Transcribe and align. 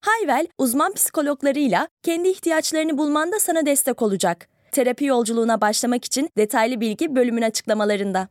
Hayvel, 0.00 0.46
uzman 0.58 0.92
psikologlarıyla 0.92 1.88
kendi 2.02 2.28
ihtiyaçlarını 2.28 2.98
bulmanda 2.98 3.38
sana 3.38 3.66
destek 3.66 4.02
olacak. 4.02 4.48
Terapi 4.72 5.04
yolculuğuna 5.04 5.60
başlamak 5.60 6.04
için 6.04 6.30
detaylı 6.36 6.80
bilgi 6.80 7.16
bölümün 7.16 7.42
açıklamalarında. 7.42 8.28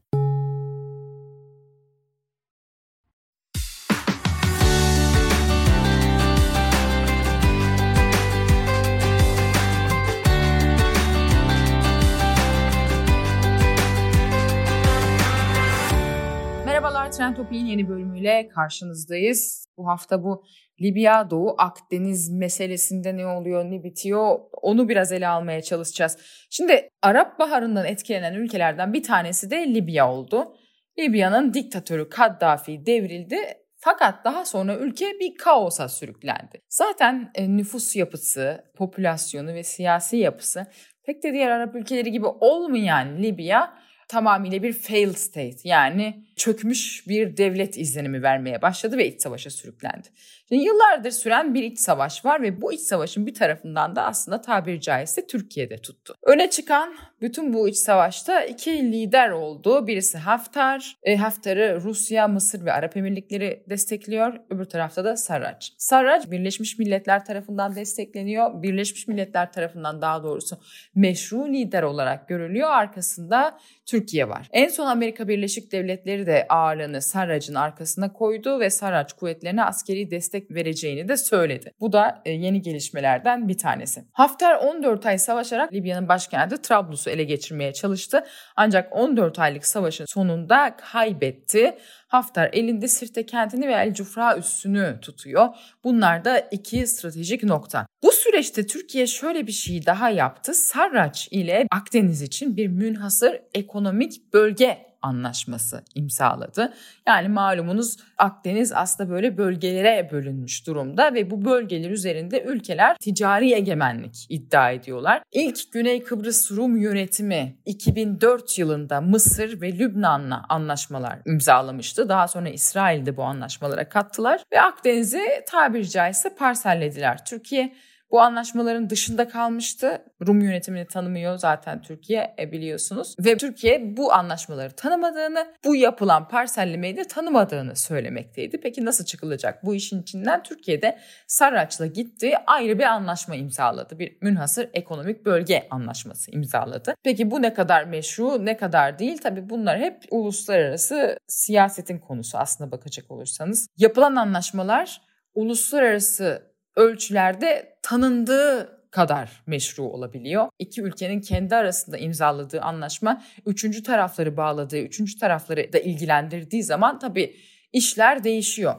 Merhabalar 16.66 17.12
Trend 17.12 17.36
Topi'nin 17.36 17.66
yeni 17.66 17.90
bölümüyle 17.90 18.48
karşınızdayız. 18.56 19.67
Bu 19.78 19.88
hafta 19.88 20.24
bu 20.24 20.44
Libya, 20.82 21.30
Doğu 21.30 21.56
Akdeniz 21.58 22.30
meselesinde 22.30 23.18
ne 23.18 23.28
oluyor, 23.28 23.66
ne 23.66 23.84
bitiyor 23.84 24.40
onu 24.62 24.90
biraz 24.90 25.12
ele 25.12 25.28
almaya 25.28 25.62
çalışacağız. 25.62 26.18
Şimdi 26.50 26.90
Arap 27.02 27.40
Baharı'ndan 27.40 27.86
etkilenen 27.86 28.34
ülkelerden 28.34 28.94
bir 28.94 29.04
tanesi 29.04 29.52
de 29.52 29.74
Libya 29.74 30.12
oldu. 30.12 30.56
Libya'nın 31.00 31.54
diktatörü 31.54 32.10
Kaddafi 32.10 32.86
devrildi 32.86 33.38
fakat 33.76 34.26
daha 34.26 34.46
sonra 34.46 34.78
ülke 34.78 35.06
bir 35.20 35.36
kaosa 35.36 35.90
sürüklendi. 35.90 36.62
Zaten 36.70 37.32
e, 37.36 37.58
nüfus 37.58 37.96
yapısı, 37.96 38.64
popülasyonu 38.76 39.54
ve 39.54 39.64
siyasi 39.64 40.18
yapısı 40.18 40.66
pek 41.06 41.24
de 41.24 41.34
diğer 41.34 41.52
Arap 41.52 41.76
ülkeleri 41.76 42.12
gibi 42.12 42.26
olmayan 42.26 43.24
Libya 43.24 43.74
tamamıyla 44.08 44.64
bir 44.64 44.74
failed 44.74 45.16
state 45.16 45.58
yani 45.64 46.27
çökmüş 46.38 47.08
bir 47.08 47.38
devlet 47.38 47.78
izlenimi 47.78 48.24
vermeye 48.24 48.62
başladı 48.62 48.98
ve 48.98 49.08
iç 49.08 49.22
savaşa 49.22 49.50
sürüklendi. 49.50 50.08
Şimdi 50.50 50.64
yıllardır 50.64 51.12
süren 51.12 51.54
bir 51.54 51.64
iç 51.64 51.80
savaş 51.80 52.26
var 52.26 52.42
ve 52.42 52.62
bu 52.62 52.74
iç 52.74 52.82
savaşın 52.82 53.28
bir 53.28 53.34
tarafından 53.34 53.96
da 53.96 54.04
aslında 54.04 54.42
tabiri 54.42 54.82
caizse 54.82 55.28
Türkiye'de 55.28 55.78
tuttu. 55.78 56.16
Öne 56.24 56.50
çıkan 56.50 56.96
bütün 57.22 57.54
bu 57.54 57.70
iç 57.70 57.76
savaşta 57.76 58.44
iki 58.44 58.92
lider 58.92 59.30
oldu. 59.30 59.88
Birisi 59.88 60.18
Haftar. 60.18 60.98
E, 61.04 61.16
Haftar'ı 61.16 61.82
Rusya, 61.82 62.28
Mısır 62.28 62.66
ve 62.66 62.74
Arap 62.74 62.98
Emirlikleri 62.98 63.64
destekliyor. 63.70 64.34
Öbür 64.50 64.66
tarafta 64.66 65.06
da 65.06 65.18
Sarraj. 65.18 65.72
Sarraj 65.78 66.32
Birleşmiş 66.32 66.80
Milletler 66.80 67.26
tarafından 67.26 67.76
destekleniyor. 67.76 68.64
Birleşmiş 68.64 69.08
Milletler 69.08 69.52
tarafından 69.52 70.02
daha 70.02 70.24
doğrusu 70.24 70.58
meşru 70.96 71.48
lider 71.48 71.84
olarak 71.84 72.28
görülüyor. 72.28 72.70
Arkasında 72.70 73.60
Türkiye 73.86 74.30
var. 74.30 74.50
En 74.52 74.68
son 74.68 74.86
Amerika 74.86 75.28
Birleşik 75.28 75.72
Devletleri 75.72 76.27
de 76.28 76.46
ağırlığını 76.50 77.02
Sarraj'ın 77.02 77.56
arkasına 77.56 78.14
koydu 78.14 78.60
ve 78.60 78.70
Sarraj 78.70 79.14
kuvvetlerine 79.14 79.64
askeri 79.64 80.12
destek 80.12 80.52
vereceğini 80.52 81.08
de 81.08 81.18
söyledi. 81.18 81.72
Bu 81.80 81.94
da 81.94 82.22
e, 82.26 82.32
yeni 82.32 82.62
gelişmelerden 82.62 83.48
bir 83.48 83.58
tanesi. 83.58 84.04
Haftar 84.12 84.56
14 84.56 85.06
ay 85.06 85.18
savaşarak 85.18 85.74
Libya'nın 85.74 86.08
başkenti 86.08 86.62
Trablus'u 86.62 87.10
ele 87.10 87.24
geçirmeye 87.24 87.74
çalıştı. 87.74 88.24
Ancak 88.56 88.96
14 88.96 89.40
aylık 89.40 89.66
savaşın 89.66 90.06
sonunda 90.06 90.76
kaybetti. 90.92 91.78
Haftar 92.08 92.50
elinde 92.54 92.88
Sirte 92.88 93.26
kentini 93.26 93.68
ve 93.68 93.74
El 93.74 93.94
Cufra 93.94 94.38
üssünü 94.38 94.98
tutuyor. 95.02 95.48
Bunlar 95.84 96.26
da 96.26 96.40
iki 96.40 96.88
stratejik 96.88 97.44
nokta. 97.44 97.88
Bu 98.04 98.12
süreçte 98.12 98.68
Türkiye 98.68 99.08
şöyle 99.08 99.48
bir 99.48 99.52
şey 99.52 99.86
daha 99.86 100.10
yaptı. 100.10 100.54
Sarraç 100.54 101.28
ile 101.32 101.68
Akdeniz 101.72 102.22
için 102.22 102.58
bir 102.58 102.68
münhasır 102.68 103.42
ekonomik 103.54 104.34
bölge 104.34 104.87
anlaşması 105.02 105.84
imzaladı. 105.96 106.74
Yani 107.08 107.28
malumunuz 107.28 107.98
Akdeniz 108.18 108.72
aslında 108.74 109.10
böyle 109.10 109.38
bölgelere 109.38 110.10
bölünmüş 110.12 110.68
durumda 110.68 111.14
ve 111.14 111.32
bu 111.32 111.46
bölgeler 111.46 111.90
üzerinde 111.90 112.44
ülkeler 112.44 112.98
ticari 112.98 113.54
egemenlik 113.54 114.26
iddia 114.30 114.72
ediyorlar. 114.72 115.22
İlk 115.32 115.72
Güney 115.72 116.04
Kıbrıs 116.04 116.52
Rum 116.52 116.78
yönetimi 116.78 117.58
2004 117.66 118.60
yılında 118.60 119.02
Mısır 119.02 119.62
ve 119.62 119.80
Lübnan'la 119.80 120.46
anlaşmalar 120.50 121.20
imzalamıştı. 121.26 122.10
Daha 122.10 122.28
sonra 122.28 122.50
İsrail 122.50 123.06
de 123.06 123.18
bu 123.18 123.24
anlaşmalara 123.24 123.90
kattılar 123.90 124.42
ve 124.54 124.62
Akdeniz'i 124.62 125.22
tabiri 125.48 125.90
caizse 125.90 126.36
parsellediler. 126.36 127.26
Türkiye 127.26 127.74
bu 128.12 128.22
anlaşmaların 128.22 128.90
dışında 128.90 129.28
kalmıştı. 129.28 130.02
Rum 130.28 130.42
yönetimini 130.42 130.88
tanımıyor 130.88 131.38
zaten 131.38 131.82
Türkiye 131.82 132.36
e, 132.40 132.52
biliyorsunuz. 132.52 133.16
Ve 133.20 133.38
Türkiye 133.38 133.98
bu 133.98 134.14
anlaşmaları 134.14 134.72
tanımadığını, 134.72 135.48
bu 135.66 135.76
yapılan 135.76 136.28
parsellemeyi 136.28 136.98
de 136.98 137.04
tanımadığını 137.04 137.76
söylemekteydi. 137.76 138.60
Peki 138.62 138.86
nasıl 138.86 139.06
çıkılacak 139.06 139.66
bu 139.66 139.76
işin 139.76 140.02
içinden? 140.02 140.44
Türkiye'de 140.44 141.00
Sarraç'la 141.28 141.86
gitti 141.86 142.34
ayrı 142.48 142.80
bir 142.80 142.84
anlaşma 142.84 143.36
imzaladı. 143.36 144.00
Bir 144.00 144.18
münhasır 144.22 144.70
ekonomik 144.74 145.26
bölge 145.26 145.68
anlaşması 145.70 146.32
imzaladı. 146.32 146.94
Peki 147.04 147.32
bu 147.32 147.42
ne 147.42 147.54
kadar 147.54 147.84
meşru, 147.84 148.46
ne 148.46 148.58
kadar 148.58 149.00
değil? 149.00 149.18
Tabii 149.18 149.50
bunlar 149.50 149.80
hep 149.80 150.04
uluslararası 150.12 151.18
siyasetin 151.28 152.00
konusu 152.00 152.38
aslında 152.38 152.72
bakacak 152.72 153.12
olursanız. 153.12 153.68
Yapılan 153.78 154.16
anlaşmalar 154.16 155.02
uluslararası 155.34 156.57
ölçülerde 156.78 157.78
tanındığı 157.82 158.78
kadar 158.92 159.44
meşru 159.48 159.84
olabiliyor. 159.84 160.48
İki 160.60 160.82
ülkenin 160.82 161.22
kendi 161.22 161.56
arasında 161.56 161.98
imzaladığı 161.98 162.62
anlaşma 162.62 163.24
üçüncü 163.46 163.84
tarafları 163.84 164.38
bağladığı, 164.38 164.80
üçüncü 164.80 165.20
tarafları 165.20 165.74
da 165.74 165.80
ilgilendirdiği 165.80 166.64
zaman 166.64 167.00
tabii 167.00 167.36
işler 167.74 168.24
değişiyor. 168.24 168.76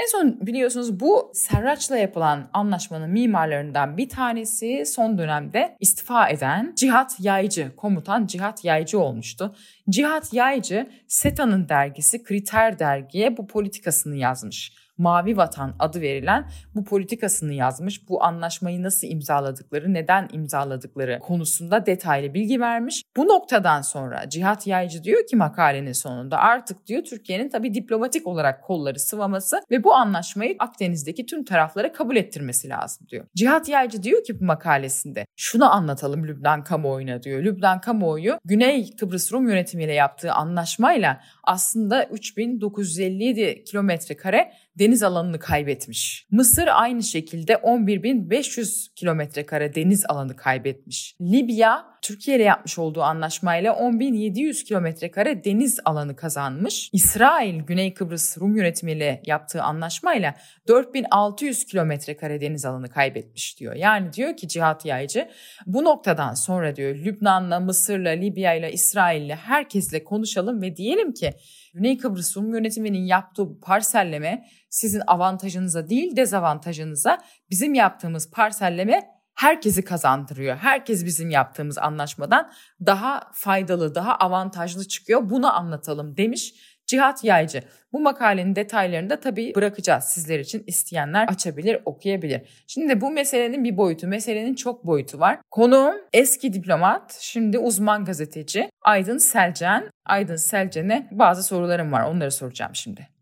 En 0.00 0.06
son 0.06 0.46
biliyorsunuz 0.46 1.00
bu 1.00 1.30
Serraç'la 1.34 1.96
yapılan 1.96 2.50
anlaşmanın 2.52 3.10
mimarlarından 3.10 3.96
bir 3.96 4.08
tanesi 4.08 4.86
son 4.86 5.18
dönemde 5.18 5.76
istifa 5.80 6.28
eden 6.28 6.72
Cihat 6.76 7.16
Yaycı, 7.20 7.76
komutan 7.76 8.26
Cihat 8.26 8.64
Yaycı 8.64 8.98
olmuştu. 8.98 9.54
Cihat 9.90 10.32
Yaycı, 10.32 10.86
SETA'nın 11.08 11.68
dergisi 11.68 12.22
Kriter 12.22 12.78
dergiye 12.78 13.36
bu 13.36 13.46
politikasını 13.46 14.16
yazmış. 14.16 14.72
Mavi 14.98 15.36
Vatan 15.36 15.74
adı 15.78 16.00
verilen 16.00 16.50
bu 16.74 16.84
politikasını 16.84 17.54
yazmış. 17.54 18.08
Bu 18.08 18.24
anlaşmayı 18.24 18.82
nasıl 18.82 19.06
imzaladıkları, 19.06 19.94
neden 19.94 20.28
imzaladıkları 20.32 21.18
konusunda 21.18 21.86
detaylı 21.86 22.34
bilgi 22.34 22.60
vermiş. 22.60 23.02
Bu 23.16 23.28
noktadan 23.28 23.82
sonra 23.82 24.28
Cihat 24.28 24.66
Yaycı 24.66 25.04
diyor 25.04 25.26
ki 25.26 25.36
makalenin 25.36 25.92
sonunda 25.92 26.38
artık 26.38 26.86
diyor 26.86 27.02
Türkiye'nin 27.04 27.48
tabii 27.48 27.74
diplomatik 27.74 28.26
olarak 28.26 28.64
kolları 28.64 28.98
sıvaması 28.98 29.60
ve 29.70 29.84
bu 29.84 29.94
anlaşmayı 29.94 30.56
Akdeniz'deki 30.58 31.26
tüm 31.26 31.44
taraflara 31.44 31.92
kabul 31.92 32.16
ettirmesi 32.16 32.68
lazım 32.68 33.06
diyor. 33.08 33.24
Cihat 33.36 33.68
Yaycı 33.68 34.02
diyor 34.02 34.24
ki 34.24 34.40
bu 34.40 34.44
makalesinde 34.44 35.26
şunu 35.36 35.74
anlatalım 35.74 36.26
Lübnan 36.26 36.64
kamuoyuna 36.64 37.22
diyor. 37.22 37.42
Lübnan 37.42 37.80
kamuoyu 37.80 38.38
Güney 38.44 38.96
Kıbrıs 38.96 39.32
Rum 39.32 39.48
yönetimiyle 39.48 39.92
yaptığı 39.92 40.32
anlaşmayla 40.32 41.20
aslında 41.44 42.04
3957 42.04 43.64
kilometre 43.64 44.16
kare 44.16 44.52
deniz 44.78 45.02
alanını 45.02 45.38
kaybetmiş. 45.38 46.26
Mısır 46.30 46.68
aynı 46.72 47.02
şekilde 47.02 47.52
11.500 47.52 48.94
kilometre 48.94 49.46
kare 49.46 49.74
deniz 49.74 50.04
alanı 50.08 50.36
kaybetmiş. 50.36 51.16
Libya 51.20 51.95
Türkiye 52.06 52.36
ile 52.36 52.42
yapmış 52.42 52.78
olduğu 52.78 53.02
anlaşmayla 53.02 53.72
10.700 53.72 54.64
kilometre 54.64 55.10
kare 55.10 55.44
deniz 55.44 55.80
alanı 55.84 56.16
kazanmış. 56.16 56.90
İsrail 56.92 57.60
Güney 57.60 57.94
Kıbrıs 57.94 58.38
Rum 58.38 58.56
yönetimiyle 58.56 59.22
yaptığı 59.26 59.62
anlaşmayla 59.62 60.34
4600 60.68 61.64
kilometre 61.64 62.16
kare 62.16 62.40
deniz 62.40 62.64
alanı 62.64 62.88
kaybetmiş 62.88 63.60
diyor. 63.60 63.74
Yani 63.74 64.12
diyor 64.12 64.36
ki 64.36 64.48
Cihat 64.48 64.84
Yaycı 64.84 65.28
bu 65.66 65.84
noktadan 65.84 66.34
sonra 66.34 66.76
diyor 66.76 66.94
Lübnan'la, 66.94 67.60
Mısır'la, 67.60 68.10
Libya'yla, 68.10 68.68
İsrail'le 68.68 69.34
herkesle 69.34 70.04
konuşalım 70.04 70.62
ve 70.62 70.76
diyelim 70.76 71.12
ki 71.12 71.30
Güney 71.74 71.98
Kıbrıs 71.98 72.36
Rum 72.36 72.54
yönetiminin 72.54 73.04
yaptığı 73.04 73.60
parselleme 73.60 74.46
sizin 74.70 75.02
avantajınıza 75.06 75.88
değil 75.88 76.16
dezavantajınıza 76.16 77.18
bizim 77.50 77.74
yaptığımız 77.74 78.30
parselleme 78.30 79.15
herkesi 79.36 79.84
kazandırıyor. 79.84 80.56
Herkes 80.56 81.04
bizim 81.04 81.30
yaptığımız 81.30 81.78
anlaşmadan 81.78 82.52
daha 82.86 83.30
faydalı, 83.32 83.94
daha 83.94 84.14
avantajlı 84.14 84.88
çıkıyor. 84.88 85.30
Bunu 85.30 85.56
anlatalım 85.56 86.16
demiş 86.16 86.54
Cihat 86.86 87.24
Yaycı. 87.24 87.62
Bu 87.92 88.00
makalenin 88.00 88.56
detaylarını 88.56 89.10
da 89.10 89.20
tabii 89.20 89.54
bırakacağız 89.54 90.04
sizler 90.04 90.38
için 90.38 90.64
isteyenler 90.66 91.28
açabilir, 91.28 91.78
okuyabilir. 91.84 92.64
Şimdi 92.66 93.00
bu 93.00 93.10
meselenin 93.10 93.64
bir 93.64 93.76
boyutu, 93.76 94.06
meselenin 94.06 94.54
çok 94.54 94.86
boyutu 94.86 95.18
var. 95.18 95.38
Konuğum 95.50 95.94
eski 96.12 96.52
diplomat, 96.52 97.18
şimdi 97.20 97.58
uzman 97.58 98.04
gazeteci 98.04 98.70
Aydın 98.82 99.18
Selcan. 99.18 99.90
Aydın 100.04 100.36
Selcan'e 100.36 101.08
bazı 101.10 101.42
sorularım 101.42 101.92
var, 101.92 102.02
onları 102.02 102.30
soracağım 102.30 102.74
şimdi. 102.74 103.15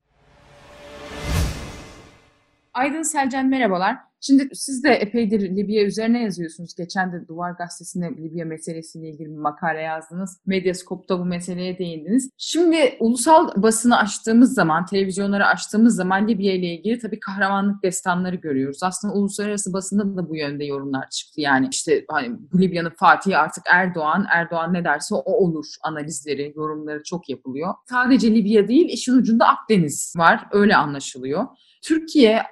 Aydın 2.75 3.03
Selcan 3.03 3.47
merhabalar. 3.47 3.97
Şimdi 4.21 4.49
siz 4.53 4.85
de 4.85 4.88
epeydir 4.88 5.56
Libya 5.56 5.85
üzerine 5.85 6.23
yazıyorsunuz. 6.23 6.75
Geçen 6.75 7.12
de 7.12 7.29
Duvar 7.29 7.50
Gazetesi'nde 7.50 8.06
Libya 8.06 8.44
meselesiyle 8.44 9.09
ilgili 9.09 9.29
bir 9.31 9.37
makale 9.37 9.81
yazdınız. 9.81 10.41
Medyaskop'ta 10.47 11.19
bu 11.19 11.25
meseleye 11.25 11.79
değindiniz. 11.79 12.31
Şimdi 12.38 12.97
ulusal 13.00 13.62
basını 13.62 13.99
açtığımız 13.99 14.55
zaman, 14.55 14.87
televizyonları 14.87 15.47
açtığımız 15.47 15.97
zaman 15.97 16.29
Libya 16.29 16.53
ile 16.53 16.67
ilgili 16.67 16.99
tabii 16.99 17.21
kahramanlık 17.21 17.82
destanları 17.82 18.37
görüyoruz. 18.37 18.82
Aslında 18.82 19.15
uluslararası 19.15 19.73
basında 19.73 20.17
da 20.17 20.29
bu 20.29 20.37
yönde 20.37 20.65
yorumlar 20.65 21.11
çıktı. 21.11 21.41
Yani 21.41 21.69
işte 21.70 22.05
hani 22.11 22.37
Libya'nın 22.55 22.93
Fatihi 22.97 23.37
artık 23.37 23.65
Erdoğan, 23.73 24.27
Erdoğan 24.31 24.73
ne 24.73 24.85
derse 24.85 25.15
o 25.15 25.32
olur 25.32 25.67
analizleri, 25.82 26.53
yorumları 26.56 27.03
çok 27.03 27.29
yapılıyor. 27.29 27.75
Sadece 27.91 28.35
Libya 28.35 28.69
değil, 28.69 28.88
işin 28.88 29.12
ucunda 29.12 29.49
Akdeniz 29.49 30.15
var. 30.17 30.47
Öyle 30.53 30.77
anlaşılıyor. 30.77 31.47
Türkiye 31.84 32.42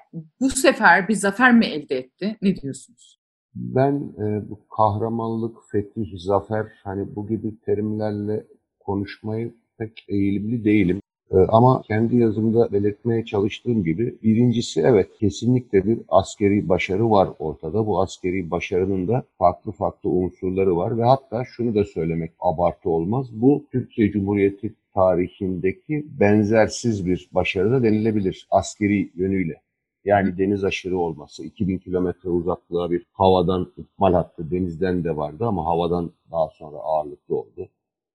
bu 0.41 0.51
sefer 0.51 1.09
bir 1.09 1.15
zafer 1.15 1.55
mi 1.55 1.67
elde 1.67 1.99
etti? 1.99 2.37
Ne 2.43 2.57
diyorsunuz? 2.57 3.19
Ben 3.55 3.95
e, 3.95 4.51
bu 4.51 4.69
kahramanlık, 4.69 5.57
fetih, 5.71 6.07
zafer 6.19 6.67
hani 6.85 7.17
bu 7.17 7.27
gibi 7.27 7.61
terimlerle 7.61 8.47
konuşmayı 8.81 9.55
pek 9.79 10.05
eğilimli 10.09 10.65
değilim. 10.65 11.01
E, 11.33 11.37
ama 11.37 11.83
kendi 11.83 12.17
yazımda 12.17 12.73
belirtmeye 12.73 13.25
çalıştığım 13.25 13.85
gibi 13.85 14.19
birincisi 14.23 14.81
evet 14.81 15.09
kesinlikle 15.19 15.87
bir 15.87 15.99
askeri 16.09 16.69
başarı 16.69 17.11
var 17.11 17.29
ortada. 17.39 17.87
Bu 17.87 18.01
askeri 18.03 18.51
başarının 18.51 19.09
da 19.09 19.25
farklı 19.39 19.73
farklı 19.73 20.11
unsurları 20.11 20.77
var 20.77 20.99
ve 20.99 21.05
hatta 21.05 21.45
şunu 21.45 21.75
da 21.75 21.85
söylemek 21.85 22.33
abartı 22.41 22.91
olmaz. 22.91 23.27
Bu 23.33 23.65
Türkiye 23.73 24.11
Cumhuriyeti 24.11 24.75
tarihindeki 24.95 26.07
benzersiz 26.21 27.07
bir 27.07 27.29
başarı 27.33 27.73
da 27.73 27.83
denilebilir 27.83 28.47
askeri 28.51 29.11
yönüyle. 29.15 29.61
Yani 30.05 30.39
deniz 30.39 30.65
aşırı 30.65 30.99
olması, 30.99 31.45
2000 31.45 31.79
kilometre 31.79 32.29
uzaklığa 32.29 32.91
bir 32.91 33.07
havadan 33.13 33.73
ikmal 33.77 34.13
hattı, 34.13 34.51
denizden 34.51 35.05
de 35.05 35.17
vardı 35.17 35.47
ama 35.47 35.67
havadan 35.67 36.13
daha 36.31 36.49
sonra 36.49 36.77
ağırlıklı 36.77 37.37
oldu. 37.37 37.69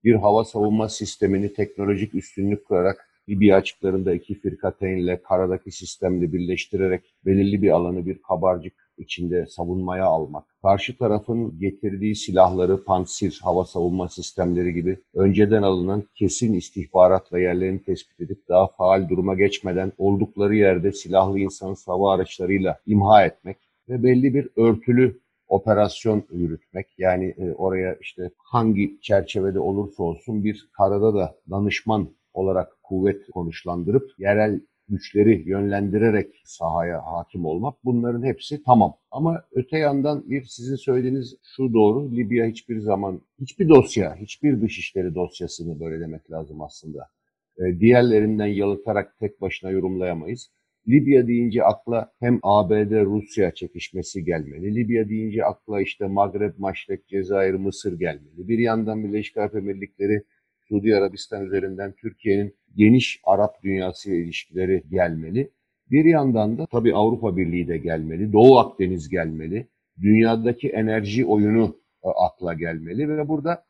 Bir 0.07 0.15
hava 0.15 0.45
savunma 0.45 0.89
sistemini 0.89 1.53
teknolojik 1.53 2.15
üstünlük 2.15 2.65
kurarak 2.65 3.09
Libya 3.29 3.57
açıklarında 3.57 4.13
iki 4.13 4.39
firkateynle 4.39 5.21
karadaki 5.21 5.71
sistemle 5.71 6.33
birleştirerek 6.33 7.15
belirli 7.25 7.61
bir 7.61 7.69
alanı 7.69 8.05
bir 8.05 8.21
kabarcık 8.21 8.73
içinde 8.97 9.45
savunmaya 9.45 10.05
almak, 10.05 10.45
karşı 10.61 10.97
tarafın 10.97 11.59
getirdiği 11.59 12.15
silahları, 12.15 12.83
pansir, 12.83 13.39
hava 13.43 13.65
savunma 13.65 14.09
sistemleri 14.09 14.73
gibi 14.73 14.99
önceden 15.13 15.61
alınan 15.61 16.03
kesin 16.15 16.53
istihbarat 16.53 17.33
ve 17.33 17.41
yerlerini 17.41 17.83
tespit 17.83 18.21
edip 18.21 18.47
daha 18.49 18.67
faal 18.67 19.09
duruma 19.09 19.35
geçmeden 19.35 19.91
oldukları 19.97 20.55
yerde 20.55 20.91
silahlı 20.91 21.39
insan 21.39 21.75
hava 21.85 22.13
araçlarıyla 22.13 22.79
imha 22.85 23.25
etmek 23.25 23.57
ve 23.89 24.03
belli 24.03 24.33
bir 24.33 24.49
örtülü 24.55 25.19
operasyon 25.47 26.23
yürütmek. 26.31 26.87
Yani 26.97 27.35
e, 27.37 27.53
oraya 27.53 27.95
işte 28.01 28.31
hangi 28.37 28.97
çerçevede 29.01 29.59
olursa 29.59 30.03
olsun 30.03 30.43
bir 30.43 30.69
karada 30.77 31.13
da 31.13 31.35
danışman 31.49 32.09
olarak 32.33 32.83
kuvvet 32.83 33.27
konuşlandırıp 33.33 34.11
yerel 34.17 34.59
güçleri 34.89 35.49
yönlendirerek 35.49 36.41
sahaya 36.45 37.05
hakim 37.05 37.45
olmak 37.45 37.75
bunların 37.85 38.23
hepsi 38.23 38.63
tamam. 38.63 38.97
Ama 39.11 39.43
öte 39.51 39.77
yandan 39.77 40.29
bir 40.29 40.45
sizin 40.45 40.75
söylediğiniz 40.75 41.35
şu 41.55 41.73
doğru 41.73 42.11
Libya 42.11 42.45
hiçbir 42.45 42.79
zaman 42.79 43.21
hiçbir 43.39 43.69
dosya, 43.69 44.15
hiçbir 44.15 44.61
dışişleri 44.61 45.15
dosyasını 45.15 45.79
böyle 45.79 45.99
demek 45.99 46.31
lazım 46.31 46.61
aslında. 46.61 47.09
E, 47.57 47.79
diğerlerinden 47.79 48.47
yalıtarak 48.47 49.19
tek 49.19 49.41
başına 49.41 49.69
yorumlayamayız. 49.69 50.51
Libya 50.89 51.27
deyince 51.27 51.63
akla 51.63 52.11
hem 52.19 52.39
ABD-Rusya 52.43 53.53
çekişmesi 53.53 54.23
gelmeli. 54.23 54.75
Libya 54.75 55.09
deyince 55.09 55.45
akla 55.45 55.81
işte 55.81 56.07
Magreb, 56.07 56.53
Maşrek, 56.57 57.07
Cezayir, 57.07 57.53
Mısır 57.53 57.99
gelmeli. 57.99 58.47
Bir 58.47 58.59
yandan 58.59 59.03
Birleşik 59.03 59.37
Arap 59.37 59.55
Emirlikleri 59.55 60.23
Suudi 60.69 60.95
Arabistan 60.95 61.45
üzerinden 61.45 61.93
Türkiye'nin 62.01 62.55
geniş 62.75 63.21
Arap 63.23 63.63
dünyası 63.63 64.09
ile 64.09 64.17
ilişkileri 64.17 64.83
gelmeli. 64.91 65.51
Bir 65.91 66.05
yandan 66.05 66.57
da 66.57 66.65
tabii 66.71 66.95
Avrupa 66.95 67.37
Birliği 67.37 67.67
de 67.67 67.77
gelmeli, 67.77 68.33
Doğu 68.33 68.57
Akdeniz 68.57 69.09
gelmeli, 69.09 69.67
dünyadaki 70.01 70.69
enerji 70.69 71.25
oyunu 71.25 71.79
e, 72.03 72.07
akla 72.09 72.53
gelmeli 72.53 73.09
ve 73.09 73.27
burada 73.27 73.63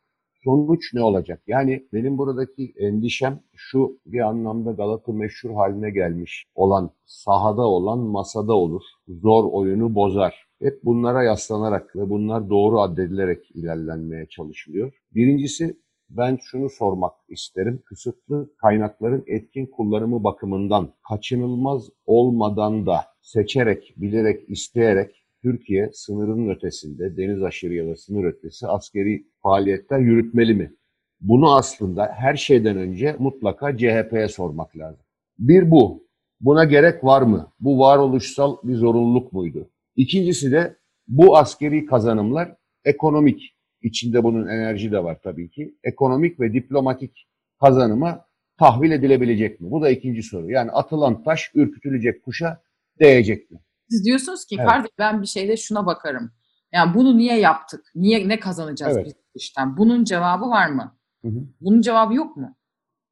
sonuç 0.48 0.94
ne 0.94 1.04
olacak? 1.04 1.42
Yani 1.48 1.88
benim 1.94 2.18
buradaki 2.18 2.74
endişem 2.78 3.40
şu 3.56 4.00
bir 4.06 4.20
anlamda 4.20 4.72
Galata 4.72 5.12
meşhur 5.12 5.54
haline 5.54 5.90
gelmiş 5.90 6.46
olan 6.56 6.90
sahada 7.06 7.62
olan 7.62 8.00
masada 8.00 8.54
olur. 8.54 8.82
Zor 9.08 9.52
oyunu 9.52 9.96
bozar. 9.96 10.48
Hep 10.62 10.84
bunlara 10.84 11.24
yaslanarak 11.24 11.96
ve 11.96 12.10
bunlar 12.10 12.50
doğru 12.50 12.82
addedilerek 12.82 13.52
ilerlenmeye 13.56 14.26
çalışılıyor. 14.26 14.94
Birincisi 15.16 15.78
ben 16.10 16.38
şunu 16.42 16.70
sormak 16.70 17.14
isterim. 17.30 17.82
Kısıtlı 17.86 18.50
kaynakların 18.58 19.24
etkin 19.28 19.66
kullanımı 19.66 20.24
bakımından 20.24 20.90
kaçınılmaz 21.10 21.90
olmadan 22.06 22.86
da 22.86 23.02
seçerek, 23.22 23.94
bilerek, 23.98 24.50
isteyerek 24.50 25.24
Türkiye 25.52 25.90
sınırının 25.94 26.50
ötesinde, 26.50 27.18
deniz 27.18 27.44
aşırı 27.44 27.74
ya 27.74 27.88
da 27.88 27.96
sınır 27.96 28.24
ötesi 28.24 28.68
askeri 28.68 29.28
faaliyetler 29.44 30.00
yürütmeli 30.00 30.54
mi? 30.54 30.74
Bunu 31.22 31.56
aslında 31.56 32.06
her 32.16 32.36
şeyden 32.36 32.78
önce 32.78 33.16
mutlaka 33.20 33.78
CHP'ye 33.78 34.28
sormak 34.28 34.78
lazım. 34.78 35.06
Bir 35.40 35.72
bu. 35.72 36.08
Buna 36.42 36.64
gerek 36.64 37.04
var 37.04 37.22
mı? 37.22 37.52
Bu 37.60 37.80
varoluşsal 37.80 38.58
bir 38.64 38.76
zorunluluk 38.76 39.34
muydu? 39.34 39.70
İkincisi 39.96 40.52
de 40.52 40.78
bu 41.08 41.38
askeri 41.38 41.86
kazanımlar 41.86 42.56
ekonomik 42.86 43.56
içinde 43.82 44.24
bunun 44.24 44.48
enerji 44.48 44.92
de 44.92 45.04
var 45.04 45.18
tabii 45.24 45.50
ki. 45.50 45.76
Ekonomik 45.84 46.40
ve 46.40 46.54
diplomatik 46.54 47.28
kazanıma 47.60 48.26
tahvil 48.60 48.92
edilebilecek 48.92 49.62
mi? 49.62 49.72
Bu 49.72 49.82
da 49.82 49.90
ikinci 49.90 50.24
soru. 50.24 50.52
Yani 50.52 50.72
atılan 50.72 51.24
taş 51.24 51.52
ürkütülecek 51.56 52.24
kuşa 52.24 52.62
değecek 53.00 53.52
mi? 53.52 53.60
Siz 53.90 54.06
diyorsunuz 54.06 54.46
ki 54.46 54.56
evet. 54.60 54.70
kardeş 54.70 54.92
ben 55.00 55.22
bir 55.22 55.28
şeyde 55.28 55.58
şuna 55.58 55.86
bakarım. 55.86 56.32
Yani 56.74 56.94
bunu 56.94 57.18
niye 57.18 57.40
yaptık? 57.40 57.92
Niye 57.96 58.28
ne 58.28 58.40
kazanacağız 58.40 58.98
evet. 58.98 59.06
biz 59.06 59.14
işten? 59.36 59.78
Bunun 59.78 60.04
cevabı 60.04 60.46
var 60.50 60.70
mı? 60.70 60.96
Hı 61.22 61.28
hı. 61.28 61.44
Bunun 61.62 61.82
cevabı 61.82 62.14
yok 62.14 62.38
mu? 62.38 62.56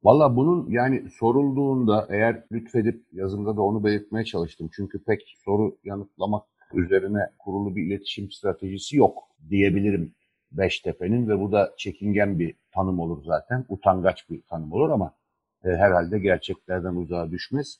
Valla 0.02 0.36
bunun 0.36 0.70
yani 0.70 1.10
sorulduğunda 1.10 2.06
eğer 2.10 2.44
lütfedip 2.52 3.06
yazımda 3.12 3.56
da 3.56 3.62
onu 3.62 3.84
belirtmeye 3.84 4.24
çalıştım. 4.24 4.70
Çünkü 4.72 5.04
pek 5.04 5.34
soru 5.44 5.78
yanıtlamak 5.84 6.44
üzerine 6.74 7.30
kurulu 7.38 7.76
bir 7.76 7.86
iletişim 7.86 8.30
stratejisi 8.30 8.96
yok 8.96 9.22
diyebilirim 9.50 10.14
Beştepe'nin 10.52 11.28
ve 11.28 11.40
bu 11.40 11.52
da 11.52 11.74
çekingen 11.78 12.38
bir 12.38 12.54
tanım 12.74 13.00
olur 13.00 13.24
zaten. 13.24 13.64
Utangaç 13.68 14.30
bir 14.30 14.42
tanım 14.42 14.72
olur 14.72 14.90
ama 14.90 15.14
e, 15.64 15.68
herhalde 15.68 16.18
gerçeklerden 16.18 16.94
uzağa 16.94 17.30
düşmez. 17.30 17.78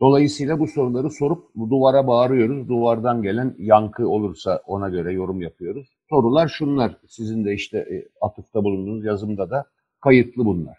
Dolayısıyla 0.00 0.58
bu 0.58 0.66
soruları 0.66 1.10
sorup 1.10 1.54
duvara 1.56 2.06
bağırıyoruz. 2.06 2.68
Duvardan 2.68 3.22
gelen 3.22 3.54
yankı 3.58 4.08
olursa 4.08 4.62
ona 4.66 4.88
göre 4.88 5.12
yorum 5.12 5.42
yapıyoruz. 5.42 5.88
Sorular 6.10 6.48
şunlar. 6.48 6.96
Sizin 7.08 7.44
de 7.44 7.54
işte 7.54 7.78
e, 7.78 8.08
atıfta 8.20 8.64
bulunduğunuz 8.64 9.04
yazımda 9.04 9.50
da 9.50 9.64
kayıtlı 10.00 10.44
bunlar. 10.44 10.78